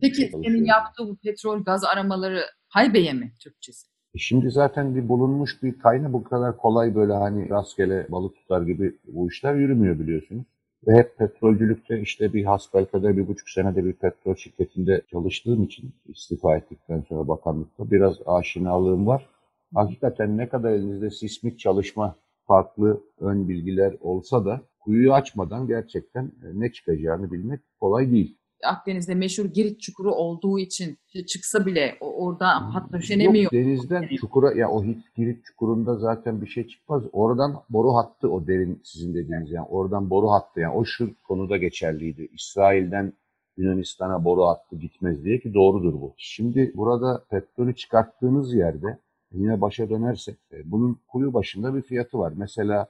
Peki 0.00 0.16
senin 0.16 0.30
Çalışıyorum. 0.30 0.64
yaptığı 0.64 1.08
bu 1.08 1.16
petrol 1.16 1.64
gaz 1.64 1.84
aramaları 1.84 2.40
Haybeye 2.68 3.12
mi 3.12 3.32
Türkçesi? 3.40 3.86
E 4.14 4.18
şimdi 4.18 4.50
zaten 4.50 4.96
bir 4.96 5.08
bulunmuş 5.08 5.62
bir 5.62 5.78
kayna 5.78 6.12
bu 6.12 6.24
kadar 6.24 6.56
kolay 6.56 6.94
böyle 6.94 7.12
hani 7.12 7.50
rastgele 7.50 8.06
balık 8.10 8.36
tutar 8.36 8.62
gibi 8.62 8.98
bu 9.06 9.28
işler 9.28 9.54
yürümüyor 9.54 9.98
biliyorsunuz. 9.98 10.46
Ve 10.88 10.94
hep 10.94 11.18
petrolcülükte 11.18 12.00
işte 12.00 12.32
bir 12.32 12.44
hasbelkader 12.44 13.16
bir 13.16 13.28
buçuk 13.28 13.48
senede 13.48 13.84
bir 13.84 13.92
petrol 13.92 14.34
şirketinde 14.34 15.02
çalıştığım 15.10 15.62
için 15.62 15.92
istifa 16.08 16.56
ettikten 16.56 17.00
sonra 17.08 17.28
bakanlıkta 17.28 17.90
biraz 17.90 18.16
aşinalığım 18.26 19.06
var. 19.06 19.28
Hakikaten 19.74 20.38
ne 20.38 20.48
kadar 20.48 20.72
elinizde 20.72 21.10
sismik 21.10 21.58
çalışma 21.58 22.16
farklı 22.46 23.00
ön 23.20 23.48
bilgiler 23.48 23.96
olsa 24.00 24.44
da 24.44 24.60
kuyuyu 24.80 25.14
açmadan 25.14 25.66
gerçekten 25.66 26.32
ne 26.52 26.72
çıkacağını 26.72 27.32
bilmek 27.32 27.60
kolay 27.80 28.10
değil. 28.10 28.36
Akdeniz'de 28.64 29.14
meşhur 29.14 29.44
Girit 29.44 29.80
çukuru 29.80 30.14
olduğu 30.14 30.58
için 30.58 30.98
çıksa 31.26 31.66
bile 31.66 31.96
orada 32.00 32.74
hat 32.74 32.92
döşenemiyor. 32.92 33.44
Yok 33.44 33.52
denizden 33.52 34.08
çukura 34.16 34.52
ya 34.52 34.70
o 34.70 34.84
Girit 35.16 35.44
çukurunda 35.44 35.96
zaten 35.96 36.42
bir 36.42 36.46
şey 36.46 36.66
çıkmaz. 36.66 37.02
Oradan 37.12 37.62
boru 37.70 37.94
hattı 37.94 38.30
o 38.30 38.46
derin 38.46 38.80
sizin 38.84 39.14
dediğiniz 39.14 39.50
yani 39.50 39.66
oradan 39.66 40.10
boru 40.10 40.30
hattı 40.30 40.60
yani 40.60 40.74
o 40.74 40.84
şu 40.84 41.14
konuda 41.22 41.56
geçerliydi. 41.56 42.28
İsrail'den 42.32 43.12
Yunanistan'a 43.56 44.24
boru 44.24 44.44
hattı 44.44 44.76
gitmez 44.76 45.24
diye 45.24 45.40
ki 45.40 45.54
doğrudur 45.54 45.92
bu. 45.92 46.14
Şimdi 46.16 46.72
burada 46.74 47.24
petrolü 47.30 47.74
çıkarttığınız 47.74 48.54
yerde 48.54 48.98
yine 49.32 49.60
başa 49.60 49.90
dönersek 49.90 50.38
e, 50.52 50.70
bunun 50.70 51.00
kuyu 51.08 51.34
başında 51.34 51.74
bir 51.74 51.82
fiyatı 51.82 52.18
var. 52.18 52.32
Mesela 52.36 52.88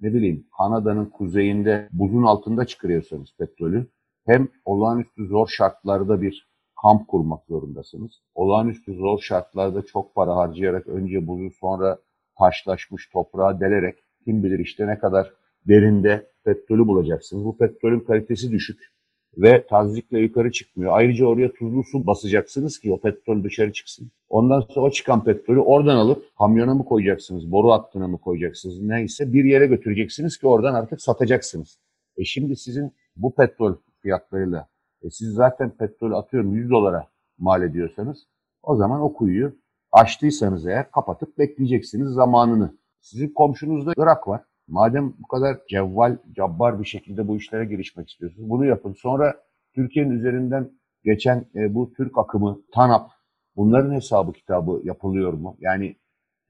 ne 0.00 0.14
bileyim 0.14 0.46
Kanada'nın 0.58 1.06
kuzeyinde 1.06 1.88
buzun 1.92 2.22
altında 2.22 2.64
çıkarıyorsanız 2.64 3.28
petrolü 3.38 3.86
hem 4.26 4.48
olağanüstü 4.64 5.26
zor 5.26 5.48
şartlarda 5.48 6.22
bir 6.22 6.48
kamp 6.82 7.08
kurmak 7.08 7.46
zorundasınız. 7.48 8.12
Olağanüstü 8.34 8.94
zor 8.94 9.18
şartlarda 9.20 9.82
çok 9.82 10.14
para 10.14 10.36
harcayarak 10.36 10.86
önce 10.86 11.26
buzu 11.26 11.50
sonra 11.60 11.98
taşlaşmış 12.38 13.08
toprağa 13.08 13.60
delerek 13.60 13.98
kim 14.24 14.42
bilir 14.44 14.58
işte 14.58 14.86
ne 14.86 14.98
kadar 14.98 15.32
derinde 15.68 16.26
petrolü 16.44 16.86
bulacaksınız. 16.86 17.44
Bu 17.44 17.58
petrolün 17.58 18.00
kalitesi 18.00 18.50
düşük 18.50 18.94
ve 19.36 19.66
tazikle 19.66 20.18
yukarı 20.18 20.52
çıkmıyor. 20.52 20.92
Ayrıca 20.94 21.26
oraya 21.26 21.52
tuzlu 21.52 21.84
su 21.84 22.06
basacaksınız 22.06 22.78
ki 22.78 22.92
o 22.92 23.00
petrol 23.00 23.44
dışarı 23.44 23.72
çıksın. 23.72 24.10
Ondan 24.28 24.60
sonra 24.60 24.90
çıkan 24.90 25.24
petrolü 25.24 25.60
oradan 25.60 25.96
alıp 25.96 26.36
kamyona 26.38 26.74
mı 26.74 26.84
koyacaksınız, 26.84 27.52
boru 27.52 27.72
hattına 27.72 28.08
mı 28.08 28.18
koyacaksınız 28.18 28.82
neyse 28.82 29.32
bir 29.32 29.44
yere 29.44 29.66
götüreceksiniz 29.66 30.38
ki 30.38 30.46
oradan 30.46 30.74
artık 30.74 31.02
satacaksınız. 31.02 31.78
E 32.16 32.24
şimdi 32.24 32.56
sizin 32.56 32.92
bu 33.16 33.34
petrol 33.34 33.74
fiyatlarıyla 34.04 34.68
e 35.02 35.10
siz 35.10 35.34
zaten 35.34 35.70
petrolü 35.70 36.16
atıyorum 36.16 36.54
100 36.54 36.70
dolara 36.70 37.08
mal 37.38 37.62
ediyorsanız 37.62 38.26
o 38.62 38.76
zaman 38.76 39.00
o 39.00 39.12
kuyuyu 39.12 39.56
açtıysanız 39.92 40.66
eğer 40.66 40.90
kapatıp 40.90 41.38
bekleyeceksiniz 41.38 42.08
zamanını. 42.08 42.78
Sizin 43.00 43.28
komşunuzda 43.28 43.92
Irak 43.96 44.28
var. 44.28 44.44
Madem 44.68 45.14
bu 45.18 45.26
kadar 45.28 45.58
cevval, 45.68 46.16
cabbar 46.32 46.80
bir 46.80 46.84
şekilde 46.84 47.28
bu 47.28 47.36
işlere 47.36 47.64
girişmek 47.64 48.10
istiyorsunuz 48.10 48.50
bunu 48.50 48.64
yapın. 48.64 48.92
Sonra 48.92 49.34
Türkiye'nin 49.74 50.10
üzerinden 50.10 50.70
geçen 51.04 51.44
e, 51.54 51.74
bu 51.74 51.92
Türk 51.92 52.18
akımı, 52.18 52.60
TANAP 52.72 53.10
bunların 53.56 53.94
hesabı 53.94 54.32
kitabı 54.32 54.80
yapılıyor 54.84 55.32
mu? 55.32 55.56
Yani 55.60 55.96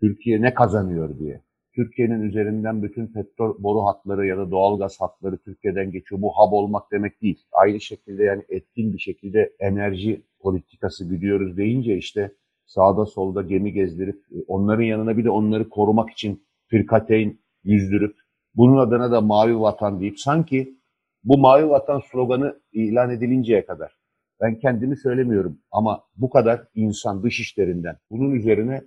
Türkiye 0.00 0.42
ne 0.42 0.54
kazanıyor 0.54 1.18
diye. 1.18 1.43
Türkiye'nin 1.74 2.22
üzerinden 2.22 2.82
bütün 2.82 3.06
petrol 3.06 3.62
boru 3.62 3.84
hatları 3.84 4.26
ya 4.26 4.38
da 4.38 4.50
doğalgaz 4.50 5.00
hatları 5.00 5.38
Türkiye'den 5.38 5.90
geçiyor. 5.90 6.22
Bu 6.22 6.28
hub 6.28 6.52
olmak 6.52 6.92
demek 6.92 7.22
değil. 7.22 7.42
Aynı 7.52 7.80
şekilde 7.80 8.24
yani 8.24 8.42
etkin 8.48 8.92
bir 8.92 8.98
şekilde 8.98 9.52
enerji 9.60 10.22
politikası 10.40 11.08
gidiyoruz 11.08 11.56
deyince 11.56 11.96
işte 11.96 12.32
sağda 12.66 13.06
solda 13.06 13.42
gemi 13.42 13.72
gezdirip 13.72 14.16
e, 14.32 14.36
onların 14.46 14.82
yanına 14.82 15.16
bir 15.16 15.24
de 15.24 15.30
onları 15.30 15.68
korumak 15.68 16.10
için 16.10 16.46
firkateyn 16.66 17.38
yüzdürüp 17.64 18.16
bunun 18.54 18.76
adına 18.76 19.10
da 19.12 19.20
mavi 19.20 19.60
vatan 19.60 20.00
deyip 20.00 20.20
sanki 20.20 20.78
bu 21.24 21.38
mavi 21.38 21.68
vatan 21.68 22.00
sloganı 22.12 22.60
ilan 22.72 23.10
edilinceye 23.10 23.66
kadar 23.66 23.96
ben 24.40 24.58
kendimi 24.58 24.96
söylemiyorum 24.96 25.58
ama 25.70 26.04
bu 26.16 26.30
kadar 26.30 26.64
insan 26.74 27.22
dış 27.22 27.40
işlerinden 27.40 27.96
bunun 28.10 28.30
üzerine 28.30 28.82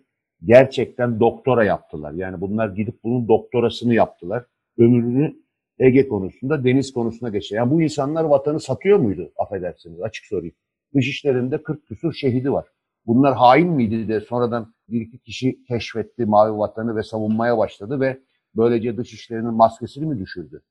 gerçekten 0.45 1.19
doktora 1.19 1.63
yaptılar. 1.63 2.11
Yani 2.11 2.41
bunlar 2.41 2.69
gidip 2.69 3.03
bunun 3.03 3.27
doktorasını 3.27 3.93
yaptılar. 3.93 4.45
Ömrünü 4.77 5.35
Ege 5.79 6.07
konusunda, 6.07 6.63
deniz 6.63 6.93
konusuna 6.93 7.29
geçti. 7.29 7.55
Yani 7.55 7.71
bu 7.71 7.81
insanlar 7.81 8.23
vatanı 8.23 8.59
satıyor 8.59 8.99
muydu? 8.99 9.31
Affedersiniz 9.37 10.01
açık 10.01 10.25
sorayım. 10.25 10.55
Dış 10.95 11.07
işlerinde 11.09 11.63
40 11.63 11.87
küsur 11.87 12.13
şehidi 12.13 12.51
var. 12.51 12.65
Bunlar 13.05 13.35
hain 13.35 13.69
miydi 13.69 14.07
de 14.07 14.21
sonradan 14.21 14.73
bir 14.89 15.01
iki 15.01 15.19
kişi 15.19 15.63
keşfetti 15.63 16.25
mavi 16.25 16.57
vatanı 16.57 16.95
ve 16.95 17.03
savunmaya 17.03 17.57
başladı 17.57 17.99
ve 17.99 18.19
böylece 18.55 18.97
dış 18.97 19.13
işlerinin 19.13 19.53
maskesini 19.53 20.05
mi 20.05 20.19
düşürdü? 20.19 20.55
Ya 20.55 20.61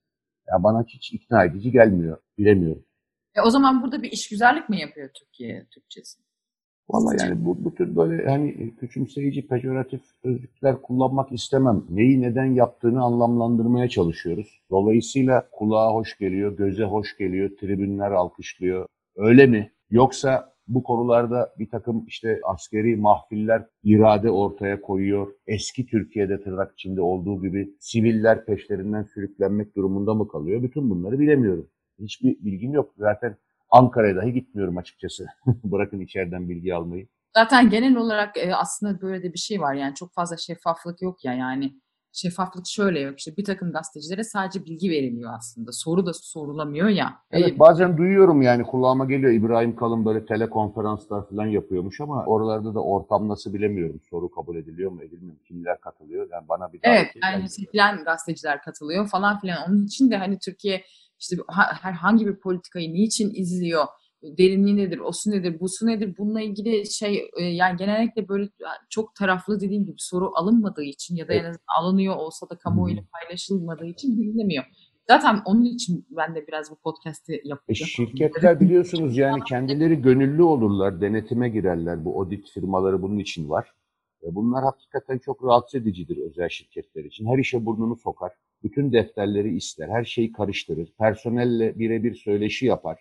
yani 0.53 0.63
bana 0.63 0.85
hiç 0.89 1.13
ikna 1.13 1.45
edici 1.45 1.71
gelmiyor. 1.71 2.19
Bilemiyorum. 2.39 2.85
E 3.35 3.41
o 3.41 3.51
zaman 3.51 3.83
burada 3.83 4.03
bir 4.03 4.13
işgüzarlık 4.13 4.69
mı 4.69 4.77
yapıyor 4.77 5.11
Türkiye 5.15 5.67
Türkçesi? 5.71 6.26
Valla 6.89 7.15
yani 7.21 7.45
bu, 7.45 7.65
bu 7.65 7.75
tür 7.75 7.97
böyle 7.97 8.31
hani 8.31 8.75
küçümseyici, 8.77 9.47
pejoratif 9.47 10.01
sözcükler 10.23 10.83
kullanmak 10.83 11.33
istemem. 11.33 11.85
Neyi 11.91 12.23
neden 12.23 12.45
yaptığını 12.45 13.03
anlamlandırmaya 13.03 13.89
çalışıyoruz. 13.89 14.61
Dolayısıyla 14.71 15.49
kulağa 15.53 15.95
hoş 15.95 16.19
geliyor, 16.19 16.57
göze 16.57 16.85
hoş 16.85 17.17
geliyor, 17.17 17.51
tribünler 17.61 18.11
alkışlıyor. 18.11 18.87
Öyle 19.17 19.47
mi? 19.47 19.73
Yoksa 19.91 20.57
bu 20.69 20.83
konularda 20.83 21.55
bir 21.59 21.71
takım 21.71 22.05
işte 22.07 22.41
askeri 22.45 22.97
mahfiller 22.97 23.67
irade 23.85 24.31
ortaya 24.31 24.81
koyuyor. 24.81 25.33
Eski 25.47 25.87
Türkiye'de 25.87 26.43
tırnak 26.43 26.73
içinde 26.73 27.01
olduğu 27.01 27.43
gibi 27.43 27.75
siviller 27.81 28.45
peşlerinden 28.45 29.03
sürüklenmek 29.03 29.77
durumunda 29.77 30.15
mı 30.15 30.29
kalıyor? 30.29 30.63
Bütün 30.63 30.91
bunları 30.91 31.19
bilemiyorum. 31.19 31.69
Hiçbir 31.99 32.37
bilgim 32.45 32.73
yok. 32.73 32.95
Zaten 32.99 33.37
Ankara'ya 33.71 34.17
dahi 34.17 34.33
gitmiyorum 34.33 34.77
açıkçası. 34.77 35.27
Bırakın 35.47 36.01
içeriden 36.01 36.49
bilgi 36.49 36.75
almayı. 36.75 37.09
Zaten 37.37 37.71
genel 37.71 37.97
olarak 37.97 38.37
e, 38.37 38.55
aslında 38.55 39.01
böyle 39.01 39.23
de 39.23 39.33
bir 39.33 39.39
şey 39.39 39.61
var. 39.61 39.75
Yani 39.75 39.95
çok 39.95 40.15
fazla 40.15 40.37
şeffaflık 40.37 41.03
yok 41.03 41.25
ya. 41.25 41.35
Yani 41.35 41.73
şeffaflık 42.17 42.67
şöyle 42.67 43.01
yok. 43.01 43.19
İşte 43.19 43.37
bir 43.37 43.45
takım 43.45 43.73
gazetecilere 43.73 44.25
sadece 44.25 44.65
bilgi 44.65 44.91
veriliyor 44.91 45.33
aslında. 45.39 45.73
Soru 45.73 46.07
da 46.07 46.13
sorulamıyor 46.15 46.89
ya. 46.89 47.15
Evet 47.31 47.53
ee, 47.57 47.59
bazen 47.59 47.97
duyuyorum 47.97 48.43
yani 48.43 48.63
kulağıma 48.63 49.05
geliyor. 49.05 49.33
İbrahim 49.33 49.77
Kalın 49.77 50.05
böyle 50.05 50.27
telekonferanslar 50.27 51.29
falan 51.29 51.47
yapıyormuş 51.47 52.01
ama 52.01 52.25
oralarda 52.25 52.75
da 52.75 52.83
ortam 52.83 53.29
nasıl 53.29 53.55
bilemiyorum. 53.55 54.01
Soru 54.11 54.31
kabul 54.31 54.57
ediliyor 54.57 54.91
mu 54.91 55.03
edilmiyor 55.03 55.33
mu? 55.33 55.43
Kimler 55.49 55.81
katılıyor? 55.81 56.29
Yani 56.33 56.49
bana 56.49 56.73
bir 56.73 56.81
Evet 56.83 57.07
yani 57.23 57.49
seçilen 57.49 58.05
gazeteciler 58.05 58.63
katılıyor 58.63 59.09
falan 59.09 59.41
filan. 59.41 59.71
Onun 59.71 59.85
için 59.87 60.11
de 60.11 60.17
hani 60.17 60.39
Türkiye 60.39 60.85
işte 61.21 61.37
herhangi 61.83 62.27
bir 62.27 62.37
politikayı 62.37 62.93
niçin 62.93 63.35
izliyor, 63.35 63.85
derinliği 64.23 64.77
nedir, 64.77 64.99
o 64.99 65.13
su 65.13 65.31
nedir, 65.31 65.61
bu 65.61 65.69
su 65.69 65.87
nedir 65.87 66.15
bununla 66.19 66.41
ilgili 66.41 66.91
şey 66.91 67.31
e, 67.37 67.45
yani 67.45 67.77
genellikle 67.77 68.29
böyle 68.29 68.49
çok 68.91 69.15
taraflı 69.15 69.61
dediğim 69.61 69.85
gibi 69.85 69.97
soru 69.99 70.31
alınmadığı 70.35 70.83
için 70.83 71.17
ya 71.17 71.29
da 71.29 71.33
en 71.33 71.45
azından 71.45 71.81
alınıyor 71.81 72.17
olsa 72.17 72.51
da 72.51 72.59
kamuoyuyla 72.59 73.03
paylaşılmadığı 73.13 73.87
için 73.87 74.21
bilinemiyor. 74.21 74.65
Zaten 75.09 75.43
onun 75.45 75.65
için 75.65 76.07
ben 76.11 76.35
de 76.35 76.47
biraz 76.47 76.71
bu 76.71 76.77
podcast'i 76.77 77.33
yapacağım. 77.45 77.61
E 77.69 77.75
şirketler 77.75 78.61
biliyorsunuz 78.61 79.17
yani 79.17 79.45
kendileri 79.49 80.03
gönüllü 80.03 80.43
olurlar, 80.43 81.01
denetime 81.01 81.49
girerler. 81.49 82.05
Bu 82.05 82.21
audit 82.21 82.51
firmaları 82.51 83.03
bunun 83.03 83.19
için 83.19 83.51
var. 83.51 83.73
Bunlar 84.23 84.65
hakikaten 84.65 85.19
çok 85.19 85.45
rahatsız 85.45 85.81
edicidir 85.81 86.17
özel 86.17 86.49
şirketler 86.49 87.05
için. 87.05 87.27
Her 87.27 87.39
işe 87.39 87.67
burnunu 87.67 87.97
sokar. 87.97 88.33
Bütün 88.77 88.93
defterleri 88.93 89.57
ister. 89.57 89.89
Her 89.89 90.05
şeyi 90.05 90.33
karıştırır. 90.33 90.93
Personelle 90.99 91.79
birebir 91.79 92.15
söyleşi 92.15 92.67
yapar. 92.67 92.99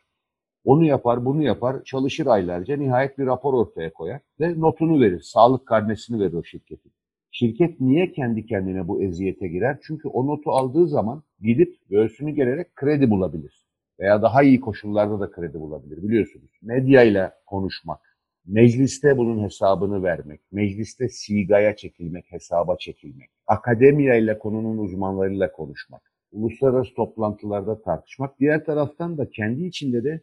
Onu 0.64 0.86
yapar, 0.86 1.26
bunu 1.26 1.44
yapar. 1.44 1.84
Çalışır 1.84 2.26
aylarca. 2.26 2.78
Nihayet 2.78 3.18
bir 3.18 3.26
rapor 3.26 3.54
ortaya 3.54 3.94
koyar. 3.94 4.22
Ve 4.40 4.60
notunu 4.60 5.02
verir. 5.02 5.22
Sağlık 5.22 5.68
karnesini 5.68 6.20
verir 6.20 6.34
o 6.34 6.44
şirketin. 6.44 6.92
Şirket 7.32 7.82
niye 7.82 8.12
kendi 8.12 8.46
kendine 8.46 8.88
bu 8.88 9.02
eziyete 9.04 9.48
girer? 9.48 9.78
Çünkü 9.82 10.08
o 10.08 10.28
notu 10.28 10.52
aldığı 10.52 10.88
zaman 10.88 11.24
gidip 11.42 11.76
göğsünü 11.90 12.32
gererek 12.32 12.76
kredi 12.76 13.10
bulabilir. 13.10 13.66
Veya 14.00 14.22
daha 14.22 14.44
iyi 14.44 14.60
koşullarda 14.60 15.20
da 15.20 15.32
kredi 15.32 15.60
bulabilir 15.60 16.04
biliyorsunuz. 16.04 16.52
Medyayla 16.62 17.34
konuşmak, 17.46 18.00
Mecliste 18.48 19.18
bunun 19.18 19.44
hesabını 19.44 20.04
vermek, 20.04 20.42
mecliste 20.52 21.10
sigaya 21.10 21.76
çekilmek, 21.76 22.32
hesaba 22.32 22.78
çekilmek, 22.78 23.30
akademiya 23.48 24.40
konunun 24.40 24.78
uzmanlarıyla 24.78 25.52
konuşmak, 25.52 26.02
uluslararası 26.32 26.94
toplantılarda 26.94 27.82
tartışmak, 27.82 28.40
diğer 28.40 28.66
taraftan 28.66 29.18
da 29.18 29.30
kendi 29.30 29.66
içinde 29.66 30.04
de 30.04 30.22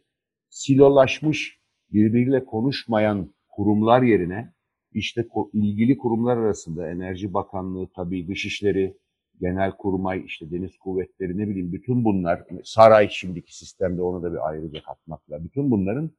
silolaşmış, 0.49 1.59
birbiriyle 1.93 2.45
konuşmayan 2.45 3.33
kurumlar 3.49 4.01
yerine 4.01 4.53
işte 4.91 5.27
ilgili 5.53 5.97
kurumlar 5.97 6.37
arasında 6.37 6.89
Enerji 6.89 7.33
Bakanlığı, 7.33 7.87
tabii 7.95 8.27
Dışişleri, 8.27 8.97
Genel 9.41 9.71
Kurmay, 9.71 10.23
işte 10.25 10.51
Deniz 10.51 10.77
Kuvvetleri 10.77 11.37
ne 11.37 11.49
bileyim 11.49 11.73
bütün 11.73 12.03
bunlar, 12.03 12.43
saray 12.63 13.09
şimdiki 13.09 13.57
sistemde 13.57 14.01
onu 14.01 14.23
da 14.23 14.33
bir 14.33 14.49
ayrıca 14.49 14.83
katmakla, 14.83 15.43
bütün 15.43 15.71
bunların 15.71 16.11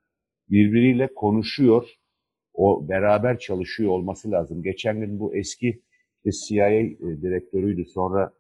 birbiriyle 0.50 1.14
konuşuyor, 1.14 1.94
o 2.54 2.88
beraber 2.88 3.38
çalışıyor 3.38 3.90
olması 3.90 4.30
lazım. 4.30 4.62
Geçen 4.62 5.00
gün 5.00 5.20
bu 5.20 5.36
eski 5.36 5.82
CIA 6.30 6.70
e, 6.70 6.98
direktörüydü. 7.00 7.84
Sonra 7.84 8.32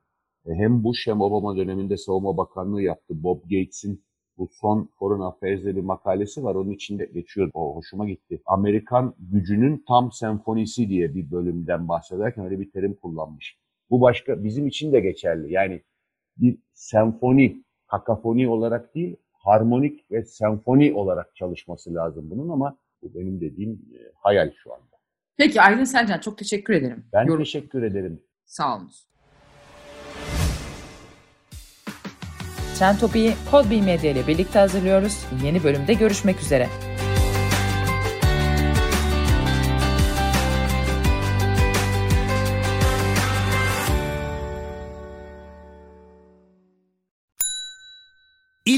e, 0.46 0.54
hem 0.54 0.84
Bush 0.84 1.06
hem 1.06 1.20
Obama 1.20 1.56
döneminde 1.56 1.96
savunma 1.96 2.36
bakanlığı 2.36 2.82
yaptı. 2.82 3.22
Bob 3.22 3.42
Gates'in 3.42 4.04
bu 4.38 4.48
son 4.60 4.90
Foreign 4.98 5.20
Affairs'de 5.20 5.76
bir 5.76 5.80
makalesi 5.80 6.44
var. 6.44 6.54
Onun 6.54 6.70
içinde 6.70 7.04
geçiyor. 7.04 7.50
O 7.54 7.76
hoşuma 7.76 8.08
gitti. 8.08 8.42
Amerikan 8.46 9.14
gücünün 9.18 9.84
tam 9.88 10.12
senfonisi 10.12 10.88
diye 10.88 11.14
bir 11.14 11.30
bölümden 11.30 11.88
bahsederken 11.88 12.44
öyle 12.44 12.60
bir 12.60 12.70
terim 12.70 12.94
kullanmış. 12.94 13.58
Bu 13.90 14.00
başka 14.00 14.44
bizim 14.44 14.66
için 14.66 14.92
de 14.92 15.00
geçerli. 15.00 15.52
Yani 15.52 15.82
bir 16.36 16.58
senfoni, 16.72 17.64
kakafoni 17.86 18.48
olarak 18.48 18.94
değil, 18.94 19.16
harmonik 19.44 20.10
ve 20.10 20.24
senfoni 20.24 20.94
olarak 20.94 21.36
çalışması 21.36 21.94
lazım 21.94 22.30
bunun 22.30 22.48
ama 22.48 22.76
bu 23.02 23.14
benim 23.14 23.40
dediğim 23.40 23.72
e, 23.72 23.98
hayal 24.14 24.50
şu 24.62 24.74
anda. 24.74 24.84
Peki 25.36 25.60
Aydın 25.62 25.84
Selcan 25.84 26.18
çok 26.18 26.38
teşekkür 26.38 26.74
ederim. 26.74 27.04
Ben 27.12 27.24
Yorum. 27.24 27.38
teşekkür 27.44 27.82
ederim. 27.82 28.22
Sağ 28.44 28.76
olun. 28.76 28.90
Trend 32.78 32.98
Topi'yi 32.98 33.32
Podbi 33.50 33.82
Medya 33.82 34.10
ile 34.10 34.26
birlikte 34.26 34.58
hazırlıyoruz. 34.58 35.26
Yeni 35.44 35.64
bölümde 35.64 35.94
görüşmek 35.94 36.40
üzere. 36.40 36.68